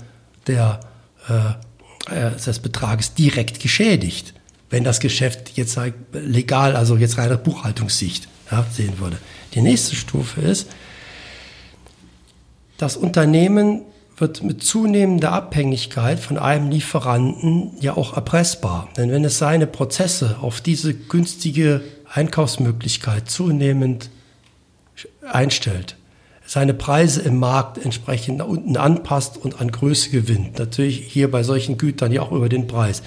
der, 0.46 0.80
äh, 1.28 2.26
äh, 2.28 2.36
des 2.36 2.58
Betrages 2.58 3.14
direkt 3.14 3.60
geschädigt, 3.60 4.34
wenn 4.70 4.84
das 4.84 5.00
Geschäft 5.00 5.56
jetzt 5.56 5.78
legal, 6.12 6.74
also 6.74 6.96
jetzt 6.96 7.18
reine 7.18 7.38
Buchhaltungssicht 7.38 8.28
ja, 8.50 8.66
sehen 8.70 8.98
würde. 8.98 9.18
Die 9.54 9.60
nächste 9.60 9.94
Stufe 9.94 10.40
ist, 10.40 10.68
das 12.76 12.96
Unternehmen 12.96 13.82
wird 14.16 14.42
mit 14.44 14.62
zunehmender 14.62 15.32
Abhängigkeit 15.32 16.20
von 16.20 16.38
einem 16.38 16.70
Lieferanten 16.70 17.72
ja 17.80 17.96
auch 17.96 18.14
erpressbar. 18.14 18.88
Denn 18.96 19.10
wenn 19.10 19.24
es 19.24 19.38
seine 19.38 19.66
Prozesse 19.66 20.36
auf 20.40 20.60
diese 20.60 20.94
günstige 20.94 21.80
Einkaufsmöglichkeit 22.12 23.28
zunehmend 23.28 24.10
einstellt, 25.28 25.96
seine 26.46 26.74
Preise 26.74 27.22
im 27.22 27.38
Markt 27.38 27.78
entsprechend 27.84 28.38
nach 28.38 28.46
unten 28.46 28.76
anpasst 28.76 29.36
und 29.36 29.60
an 29.60 29.72
Größe 29.72 30.10
gewinnt, 30.10 30.58
natürlich 30.58 31.00
hier 31.00 31.30
bei 31.30 31.42
solchen 31.42 31.78
Gütern 31.78 32.12
ja 32.12 32.22
auch 32.22 32.32
über 32.32 32.48
den 32.48 32.66
Preis, 32.66 33.02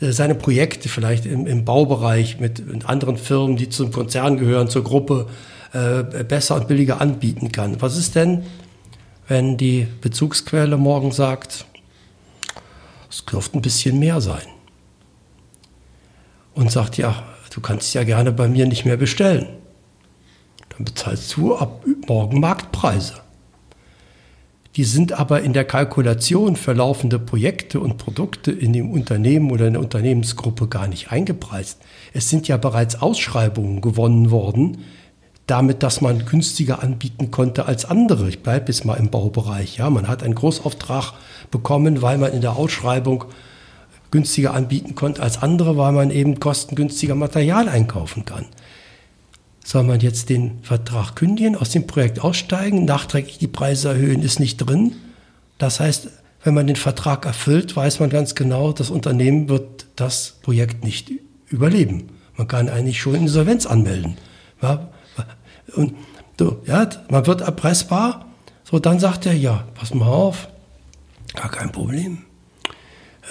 seine 0.00 0.34
Projekte 0.34 0.88
vielleicht 0.88 1.26
im, 1.26 1.46
im 1.46 1.64
Baubereich 1.64 2.40
mit, 2.40 2.66
mit, 2.66 2.88
anderen 2.88 3.16
Firmen, 3.16 3.56
die 3.56 3.68
zum 3.68 3.92
Konzern 3.92 4.38
gehören, 4.38 4.68
zur 4.68 4.82
Gruppe, 4.82 5.26
äh, 5.72 6.24
besser 6.24 6.56
und 6.56 6.68
billiger 6.68 7.00
anbieten 7.00 7.52
kann. 7.52 7.80
Was 7.80 7.96
ist 7.96 8.14
denn, 8.14 8.44
wenn 9.30 9.56
die 9.56 9.86
Bezugsquelle 10.00 10.76
morgen 10.76 11.12
sagt, 11.12 11.64
es 13.08 13.24
dürfte 13.24 13.58
ein 13.58 13.62
bisschen 13.62 13.96
mehr 14.00 14.20
sein. 14.20 14.42
Und 16.52 16.72
sagt, 16.72 16.96
ja, 16.96 17.22
du 17.54 17.60
kannst 17.60 17.94
ja 17.94 18.02
gerne 18.02 18.32
bei 18.32 18.48
mir 18.48 18.66
nicht 18.66 18.84
mehr 18.84 18.96
bestellen. 18.96 19.46
Dann 20.70 20.84
bezahlst 20.84 21.36
du 21.36 21.54
ab 21.54 21.84
morgen 22.08 22.40
Marktpreise. 22.40 23.20
Die 24.74 24.82
sind 24.82 25.12
aber 25.12 25.42
in 25.42 25.52
der 25.52 25.64
Kalkulation 25.64 26.56
für 26.56 26.72
laufende 26.72 27.20
Projekte 27.20 27.78
und 27.78 27.98
Produkte 27.98 28.50
in 28.50 28.72
dem 28.72 28.90
Unternehmen 28.90 29.52
oder 29.52 29.68
in 29.68 29.74
der 29.74 29.82
Unternehmensgruppe 29.82 30.66
gar 30.66 30.88
nicht 30.88 31.12
eingepreist. 31.12 31.80
Es 32.12 32.28
sind 32.28 32.48
ja 32.48 32.56
bereits 32.56 33.00
Ausschreibungen 33.00 33.80
gewonnen 33.80 34.32
worden, 34.32 34.78
damit, 35.50 35.82
dass 35.82 36.00
man 36.00 36.24
günstiger 36.26 36.82
anbieten 36.82 37.30
konnte 37.30 37.66
als 37.66 37.84
andere. 37.84 38.28
Ich 38.28 38.42
bleibe 38.42 38.68
jetzt 38.68 38.84
mal 38.84 38.94
im 38.94 39.10
Baubereich. 39.10 39.78
Ja, 39.78 39.90
man 39.90 40.08
hat 40.08 40.22
einen 40.22 40.34
Großauftrag 40.34 41.12
bekommen, 41.50 42.02
weil 42.02 42.18
man 42.18 42.32
in 42.32 42.40
der 42.40 42.56
Ausschreibung 42.56 43.24
günstiger 44.10 44.54
anbieten 44.54 44.94
konnte 44.94 45.22
als 45.22 45.42
andere, 45.42 45.76
weil 45.76 45.92
man 45.92 46.10
eben 46.10 46.40
kostengünstiger 46.40 47.14
Material 47.14 47.68
einkaufen 47.68 48.24
kann. 48.24 48.46
Soll 49.64 49.84
man 49.84 50.00
jetzt 50.00 50.30
den 50.30 50.58
Vertrag 50.62 51.16
kündigen, 51.16 51.56
aus 51.56 51.70
dem 51.70 51.86
Projekt 51.86 52.20
aussteigen, 52.20 52.84
nachträglich 52.84 53.38
die 53.38 53.46
Preise 53.46 53.90
erhöhen, 53.90 54.22
ist 54.22 54.40
nicht 54.40 54.56
drin. 54.56 54.94
Das 55.58 55.80
heißt, 55.80 56.08
wenn 56.42 56.54
man 56.54 56.66
den 56.66 56.76
Vertrag 56.76 57.26
erfüllt, 57.26 57.76
weiß 57.76 58.00
man 58.00 58.10
ganz 58.10 58.34
genau, 58.34 58.72
das 58.72 58.90
Unternehmen 58.90 59.48
wird 59.48 59.86
das 59.96 60.36
Projekt 60.42 60.84
nicht 60.84 61.12
überleben. 61.48 62.08
Man 62.36 62.48
kann 62.48 62.68
eigentlich 62.68 63.00
schon 63.00 63.14
Insolvenz 63.14 63.66
anmelden. 63.66 64.16
Ja, 64.62 64.88
und 65.74 65.94
so, 66.38 66.62
ja, 66.66 66.88
man 67.10 67.26
wird 67.26 67.42
erpressbar. 67.42 68.26
So, 68.64 68.78
dann 68.78 68.98
sagt 68.98 69.26
er, 69.26 69.34
ja, 69.34 69.64
pass 69.74 69.92
mal 69.92 70.06
auf, 70.06 70.48
gar 71.34 71.50
kein 71.50 71.70
Problem. 71.70 72.18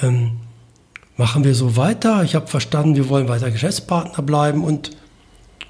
Ähm, 0.01 0.33
machen 1.17 1.43
wir 1.43 1.55
so 1.55 1.75
weiter. 1.75 2.23
Ich 2.23 2.35
habe 2.35 2.47
verstanden, 2.47 2.95
wir 2.95 3.09
wollen 3.09 3.27
weiter 3.27 3.49
Geschäftspartner 3.51 4.23
bleiben 4.23 4.63
und 4.63 4.91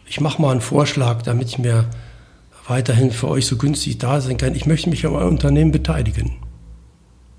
ich 0.05 0.20
mache 0.20 0.41
mal 0.41 0.51
einen 0.51 0.61
Vorschlag, 0.61 1.22
damit 1.22 1.49
ich 1.49 1.59
mir 1.59 1.89
weiterhin 2.67 3.11
für 3.11 3.28
euch 3.28 3.45
so 3.45 3.57
günstig 3.57 3.97
da 3.97 4.22
sein 4.22 4.38
kann. 4.38 4.55
Ich 4.55 4.65
möchte 4.65 4.89
mich 4.89 5.05
an 5.05 5.13
eurem 5.13 5.30
Unternehmen 5.30 5.72
beteiligen. 5.72 6.34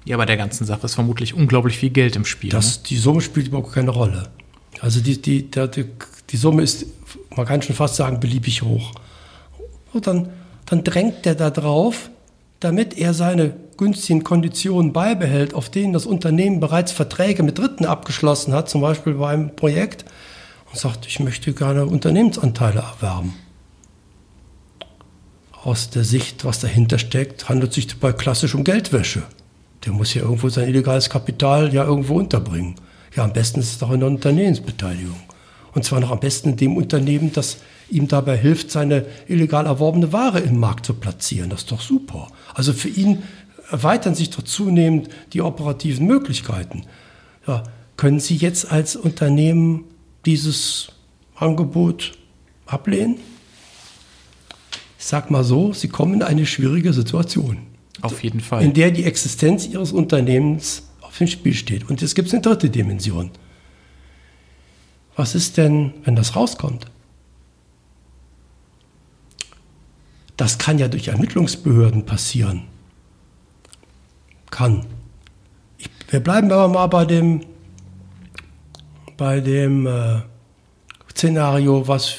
Ja, 0.05 0.17
bei 0.17 0.27
der 0.27 0.37
ganzen 0.37 0.67
Sache 0.67 0.87
ist 0.87 0.95
vermutlich 0.95 1.35
unglaublich 1.35 1.77
viel 1.77 1.91
Geld 1.91 2.17
im 2.17 2.25
Spiel. 2.25 2.51
Das, 2.51 2.79
ne? 2.79 2.83
Die 2.89 2.97
Summe 2.97 3.21
spielt 3.21 3.49
überhaupt 3.49 3.73
keine 3.73 3.91
Rolle. 3.91 4.31
Also 4.81 5.01
die, 5.01 5.21
die, 5.21 5.51
die, 5.51 5.85
die 6.31 6.37
Summe 6.37 6.63
ist, 6.63 6.87
man 7.37 7.47
kann 7.47 7.61
schon 7.63 7.77
fast 7.77 7.97
sagen, 7.97 8.19
beliebig 8.19 8.63
hoch. 8.63 8.93
Und 9.93 10.07
dann, 10.07 10.31
dann 10.67 10.85
drängt 10.85 11.25
der 11.25 11.35
da 11.35 11.51
drauf, 11.51 12.11
damit 12.61 12.97
er 12.99 13.15
seine 13.15 13.55
günstigen 13.77 14.23
Konditionen 14.23 14.93
beibehält, 14.93 15.55
auf 15.55 15.71
denen 15.71 15.95
das 15.95 16.07
Unternehmen 16.07 16.61
bereits 16.61 16.93
Verträge 16.93 17.43
mit 17.43 17.59
Dritten 17.59 17.87
abgeschlossen 17.87 18.53
hat, 18.53 18.69
zum 18.69 18.83
Beispiel 18.83 19.15
bei 19.15 19.31
einem 19.31 19.57
Projekt, 19.57 20.05
und 20.71 20.79
sagt, 20.79 21.07
ich 21.07 21.19
möchte 21.19 21.53
gerne 21.53 21.87
Unternehmensanteile 21.87 22.81
erwerben. 22.81 23.35
Aus 25.65 25.91
der 25.91 26.05
Sicht, 26.05 26.45
was 26.45 26.61
dahinter 26.61 26.99
steckt, 26.99 27.49
handelt 27.49 27.71
es 27.71 27.75
sich 27.77 27.87
dabei 27.87 28.13
klassisch 28.13 28.55
um 28.55 28.65
Geldwäsche. 28.65 29.23
Der 29.85 29.93
muss 29.93 30.15
ja 30.15 30.23
irgendwo 30.23 30.49
sein 30.51 30.69
illegales 30.69 31.11
Kapital 31.11 31.73
ja 31.73 31.85
irgendwo 31.85 32.19
unterbringen. 32.19 32.77
Ja, 33.17 33.25
am 33.25 33.33
besten 33.33 33.61
ist 33.61 33.73
es 33.73 33.79
doch 33.79 33.91
in 33.91 34.01
der 34.01 34.09
Unternehmensbeteiligung. 34.09 35.21
Und 35.73 35.85
zwar 35.85 36.01
noch 36.01 36.11
am 36.11 36.21
besten 36.21 36.51
in 36.51 36.57
dem 36.57 36.77
Unternehmen, 36.77 37.33
das 37.33 37.59
ihm 37.91 38.09
dabei 38.09 38.37
hilft, 38.37 38.71
seine 38.71 39.05
illegal 39.29 39.67
erworbene 39.67 40.13
Ware 40.13 40.41
im 40.41 40.59
Markt 40.59 40.87
zu 40.87 40.95
platzieren. 40.95 41.51
Das 41.51 41.61
ist 41.61 41.73
doch 41.73 41.81
super. 41.81 42.29
Also 42.55 42.73
für 42.73 42.89
ihn 42.89 43.23
erweitern 43.71 44.15
sich 44.15 44.31
doch 44.31 44.43
zunehmend 44.43 45.09
die 45.33 45.43
operativen 45.43 46.07
Möglichkeiten. 46.07 46.85
Ja, 47.47 47.65
können 47.97 48.21
Sie 48.21 48.37
jetzt 48.37 48.71
als 48.71 48.97
Unternehmen 48.97 49.85
dieses 50.27 50.93
Angebot 51.35 52.13
ablehnen? 52.67 53.17
Ich 54.99 55.07
sag 55.07 55.31
mal 55.31 55.45
so, 55.45 55.73
Sie 55.73 55.89
kommen 55.89 56.15
in 56.15 56.23
eine 56.23 56.47
schwierige 56.47 56.93
Situation. 56.93 57.59
Auf 58.03 58.23
jeden 58.23 58.41
Fall. 58.41 58.63
In 58.63 58.73
der 58.73 58.91
die 58.91 59.05
Existenz 59.05 59.67
Ihres 59.67 59.93
Unternehmens 59.93 60.83
auf 61.01 61.17
dem 61.19 61.27
Spiel 61.27 61.55
steht. 61.55 61.89
Und 61.89 62.01
jetzt 62.01 62.15
gibt 62.15 62.29
es 62.29 62.35
eine 62.35 62.43
dritte 62.43 62.71
Dimension. 62.71 63.31
Was 65.17 65.35
ist 65.35 65.57
denn, 65.57 65.93
wenn 66.05 66.17
das 66.17 66.37
rauskommt? 66.37 66.87
Das 70.41 70.57
kann 70.57 70.79
ja 70.79 70.89
durch 70.89 71.09
Ermittlungsbehörden 71.09 72.07
passieren. 72.07 72.63
Kann. 74.51 74.87
Ich, 75.77 75.91
wir 76.09 76.21
bleiben 76.21 76.51
aber 76.51 76.67
mal 76.67 76.87
bei 76.87 77.05
dem, 77.05 77.45
bei 79.19 79.41
dem 79.41 79.87
äh, 79.87 80.21
Szenario, 81.11 81.87
was 81.89 82.15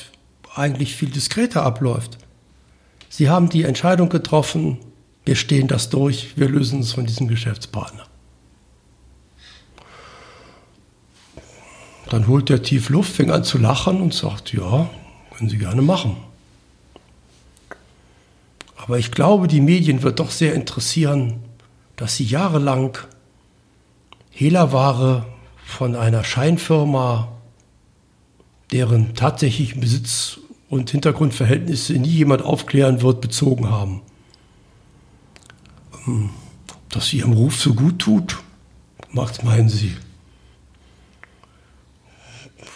eigentlich 0.54 0.96
viel 0.96 1.10
diskreter 1.10 1.64
abläuft. 1.64 2.20
Sie 3.10 3.28
haben 3.28 3.50
die 3.50 3.64
Entscheidung 3.64 4.10
getroffen, 4.10 4.78
wir 5.26 5.36
stehen 5.36 5.68
das 5.68 5.90
durch, 5.90 6.38
wir 6.38 6.48
lösen 6.48 6.78
uns 6.78 6.94
von 6.94 7.08
diesem 7.08 7.28
Geschäftspartner. 7.28 8.06
Dann 12.12 12.28
holt 12.28 12.50
der 12.50 12.62
tief 12.62 12.90
Luft, 12.90 13.14
fängt 13.14 13.32
an 13.32 13.44
zu 13.44 13.58
lachen 13.58 14.00
und 14.00 14.14
sagt, 14.14 14.54
ja, 14.54 14.88
können 15.36 15.50
Sie 15.50 15.58
gerne 15.58 15.82
machen. 15.82 16.18
Aber 18.92 19.00
ich 19.00 19.12
glaube, 19.12 19.48
die 19.48 19.62
Medien 19.62 20.04
wird 20.04 20.20
doch 20.20 20.32
sehr 20.32 20.54
interessieren, 20.54 21.40
dass 21.96 22.18
sie 22.18 22.26
jahrelang 22.26 22.98
Hehlerware 24.32 25.26
von 25.64 25.96
einer 25.96 26.26
Scheinfirma, 26.26 27.32
deren 28.74 29.16
tatsächlichen 29.16 29.80
Besitz 29.80 30.42
und 30.68 30.90
Hintergrundverhältnisse 30.90 31.94
nie 31.94 32.10
jemand 32.10 32.42
aufklären 32.42 33.02
wird, 33.02 33.22
bezogen 33.22 33.70
haben. 33.70 34.02
Ähm, 36.06 36.32
dass 36.90 37.08
sie 37.08 37.20
ihrem 37.20 37.32
Ruf 37.32 37.62
so 37.62 37.74
gut 37.74 38.00
tut, 38.00 38.40
macht 39.14 39.46
meinen 39.46 39.70
Sie 39.70 39.96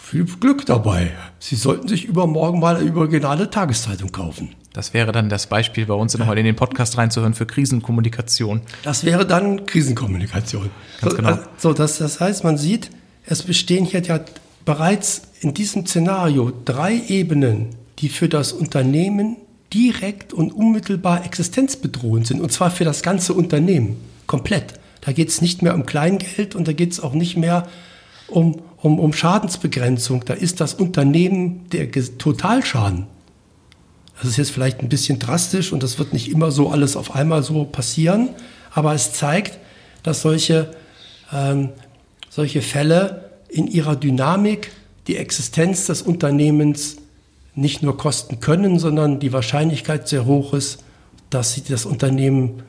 viel 0.06 0.24
Glück 0.24 0.64
dabei. 0.64 1.12
Sie 1.40 1.56
sollten 1.56 1.88
sich 1.88 2.06
übermorgen 2.06 2.60
mal 2.60 2.76
eine 2.76 2.96
originale 2.96 3.50
Tageszeitung 3.50 4.12
kaufen. 4.12 4.54
Das 4.76 4.92
wäre 4.92 5.10
dann 5.10 5.30
das 5.30 5.46
Beispiel 5.46 5.86
bei 5.86 5.94
uns 5.94 6.18
nochmal 6.18 6.36
in 6.36 6.44
den 6.44 6.54
Podcast 6.54 6.98
reinzuhören 6.98 7.32
für 7.32 7.46
Krisenkommunikation. 7.46 8.60
Das 8.82 9.04
wäre 9.04 9.26
dann 9.26 9.64
Krisenkommunikation. 9.64 10.68
Ganz 11.00 11.12
so, 11.12 11.16
genau. 11.16 11.28
Also, 11.30 11.42
so, 11.56 11.72
das, 11.72 11.96
das 11.96 12.20
heißt, 12.20 12.44
man 12.44 12.58
sieht, 12.58 12.90
es 13.24 13.42
bestehen 13.42 13.86
hier 13.86 14.02
ja 14.02 14.20
bereits 14.66 15.22
in 15.40 15.54
diesem 15.54 15.86
Szenario 15.86 16.52
drei 16.66 17.00
Ebenen, 17.08 17.70
die 18.00 18.10
für 18.10 18.28
das 18.28 18.52
Unternehmen 18.52 19.38
direkt 19.72 20.34
und 20.34 20.52
unmittelbar 20.52 21.24
existenzbedrohend 21.24 22.26
sind. 22.26 22.42
Und 22.42 22.52
zwar 22.52 22.70
für 22.70 22.84
das 22.84 23.02
ganze 23.02 23.32
Unternehmen. 23.32 23.96
Komplett. 24.26 24.74
Da 25.00 25.12
geht 25.12 25.30
es 25.30 25.40
nicht 25.40 25.62
mehr 25.62 25.74
um 25.74 25.86
Kleingeld 25.86 26.54
und 26.54 26.68
da 26.68 26.74
geht 26.74 26.92
es 26.92 27.00
auch 27.00 27.14
nicht 27.14 27.38
mehr 27.38 27.66
um, 28.28 28.60
um, 28.82 28.98
um 28.98 29.14
Schadensbegrenzung. 29.14 30.26
Da 30.26 30.34
ist 30.34 30.60
das 30.60 30.74
Unternehmen 30.74 31.66
der 31.70 31.90
Totalschaden. 32.18 33.06
Das 34.18 34.28
ist 34.28 34.36
jetzt 34.36 34.50
vielleicht 34.50 34.80
ein 34.80 34.88
bisschen 34.88 35.18
drastisch 35.18 35.72
und 35.72 35.82
das 35.82 35.98
wird 35.98 36.12
nicht 36.12 36.30
immer 36.30 36.50
so 36.50 36.70
alles 36.70 36.96
auf 36.96 37.14
einmal 37.14 37.42
so 37.42 37.64
passieren, 37.64 38.30
aber 38.72 38.94
es 38.94 39.12
zeigt, 39.12 39.58
dass 40.02 40.22
solche, 40.22 40.70
ähm, 41.32 41.70
solche 42.30 42.62
Fälle 42.62 43.30
in 43.48 43.66
ihrer 43.66 43.96
Dynamik 43.96 44.72
die 45.06 45.16
Existenz 45.16 45.86
des 45.86 46.02
Unternehmens 46.02 46.96
nicht 47.54 47.82
nur 47.82 47.96
kosten 47.96 48.40
können, 48.40 48.78
sondern 48.78 49.18
die 49.18 49.32
Wahrscheinlichkeit 49.32 50.08
sehr 50.08 50.26
hoch 50.26 50.52
ist, 50.52 50.84
dass 51.30 51.54
sie 51.54 51.62
das 51.62 51.86
Unternehmen 51.86 52.62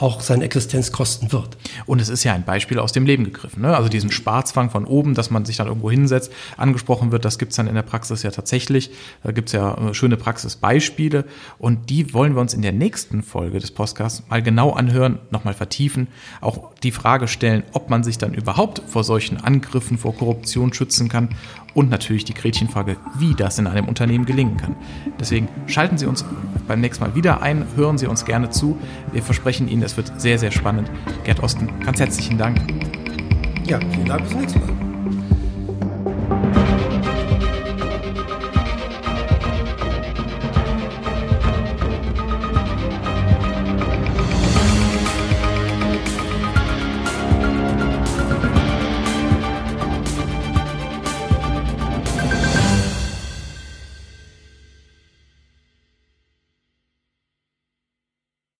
auch 0.00 0.20
seine 0.20 0.44
Existenz 0.44 0.92
kosten 0.92 1.32
wird. 1.32 1.56
Und 1.86 2.00
es 2.00 2.08
ist 2.08 2.24
ja 2.24 2.32
ein 2.32 2.44
Beispiel 2.44 2.78
aus 2.78 2.92
dem 2.92 3.04
Leben 3.04 3.24
gegriffen. 3.24 3.62
Ne? 3.62 3.76
Also 3.76 3.88
diesen 3.88 4.12
Sparzwang 4.12 4.70
von 4.70 4.84
oben, 4.84 5.14
dass 5.14 5.30
man 5.30 5.44
sich 5.44 5.56
dann 5.56 5.66
irgendwo 5.66 5.90
hinsetzt, 5.90 6.32
angesprochen 6.56 7.10
wird, 7.10 7.24
das 7.24 7.38
gibt 7.38 7.52
es 7.52 7.56
dann 7.56 7.66
in 7.66 7.74
der 7.74 7.82
Praxis 7.82 8.22
ja 8.22 8.30
tatsächlich. 8.30 8.90
Da 9.24 9.32
gibt 9.32 9.48
es 9.48 9.52
ja 9.52 9.74
äh, 9.74 9.94
schöne 9.94 10.16
Praxisbeispiele 10.16 11.24
und 11.58 11.90
die 11.90 12.14
wollen 12.14 12.34
wir 12.34 12.40
uns 12.40 12.54
in 12.54 12.62
der 12.62 12.72
nächsten 12.72 13.22
Folge 13.22 13.58
des 13.58 13.70
Podcasts 13.70 14.22
mal 14.28 14.42
genau 14.42 14.70
anhören, 14.70 15.18
nochmal 15.30 15.54
vertiefen, 15.54 16.08
auch 16.40 16.70
die 16.82 16.92
Frage 16.92 17.26
stellen, 17.26 17.64
ob 17.72 17.90
man 17.90 18.04
sich 18.04 18.18
dann 18.18 18.34
überhaupt 18.34 18.82
vor 18.86 19.04
solchen 19.04 19.38
Angriffen, 19.38 19.98
vor 19.98 20.14
Korruption 20.14 20.72
schützen 20.72 21.08
kann 21.08 21.30
und 21.74 21.90
natürlich 21.90 22.24
die 22.24 22.34
Gretchenfrage, 22.34 22.96
wie 23.18 23.34
das 23.34 23.58
in 23.58 23.66
einem 23.66 23.86
Unternehmen 23.86 24.24
gelingen 24.24 24.56
kann. 24.56 24.76
Deswegen 25.20 25.48
schalten 25.66 25.98
Sie 25.98 26.06
uns 26.06 26.24
beim 26.66 26.80
nächsten 26.80 27.04
Mal 27.04 27.14
wieder 27.14 27.42
ein, 27.42 27.66
hören 27.76 27.98
Sie 27.98 28.06
uns 28.06 28.24
gerne 28.24 28.50
zu. 28.50 28.78
Wir 29.12 29.22
versprechen 29.22 29.68
Ihnen, 29.68 29.82
es 29.82 29.96
wird 29.96 30.20
sehr, 30.20 30.38
sehr 30.38 30.50
spannend. 30.50 30.90
Gerd 31.24 31.42
Osten, 31.42 31.68
ganz 31.84 32.00
herzlichen 32.00 32.38
Dank. 32.38 32.60
Ja, 33.66 33.78
vielen 33.92 34.06
Dank, 34.06 34.22
bis 34.22 34.30
zum 34.30 34.40
nächsten 34.40 34.60
Mal. 34.60 34.87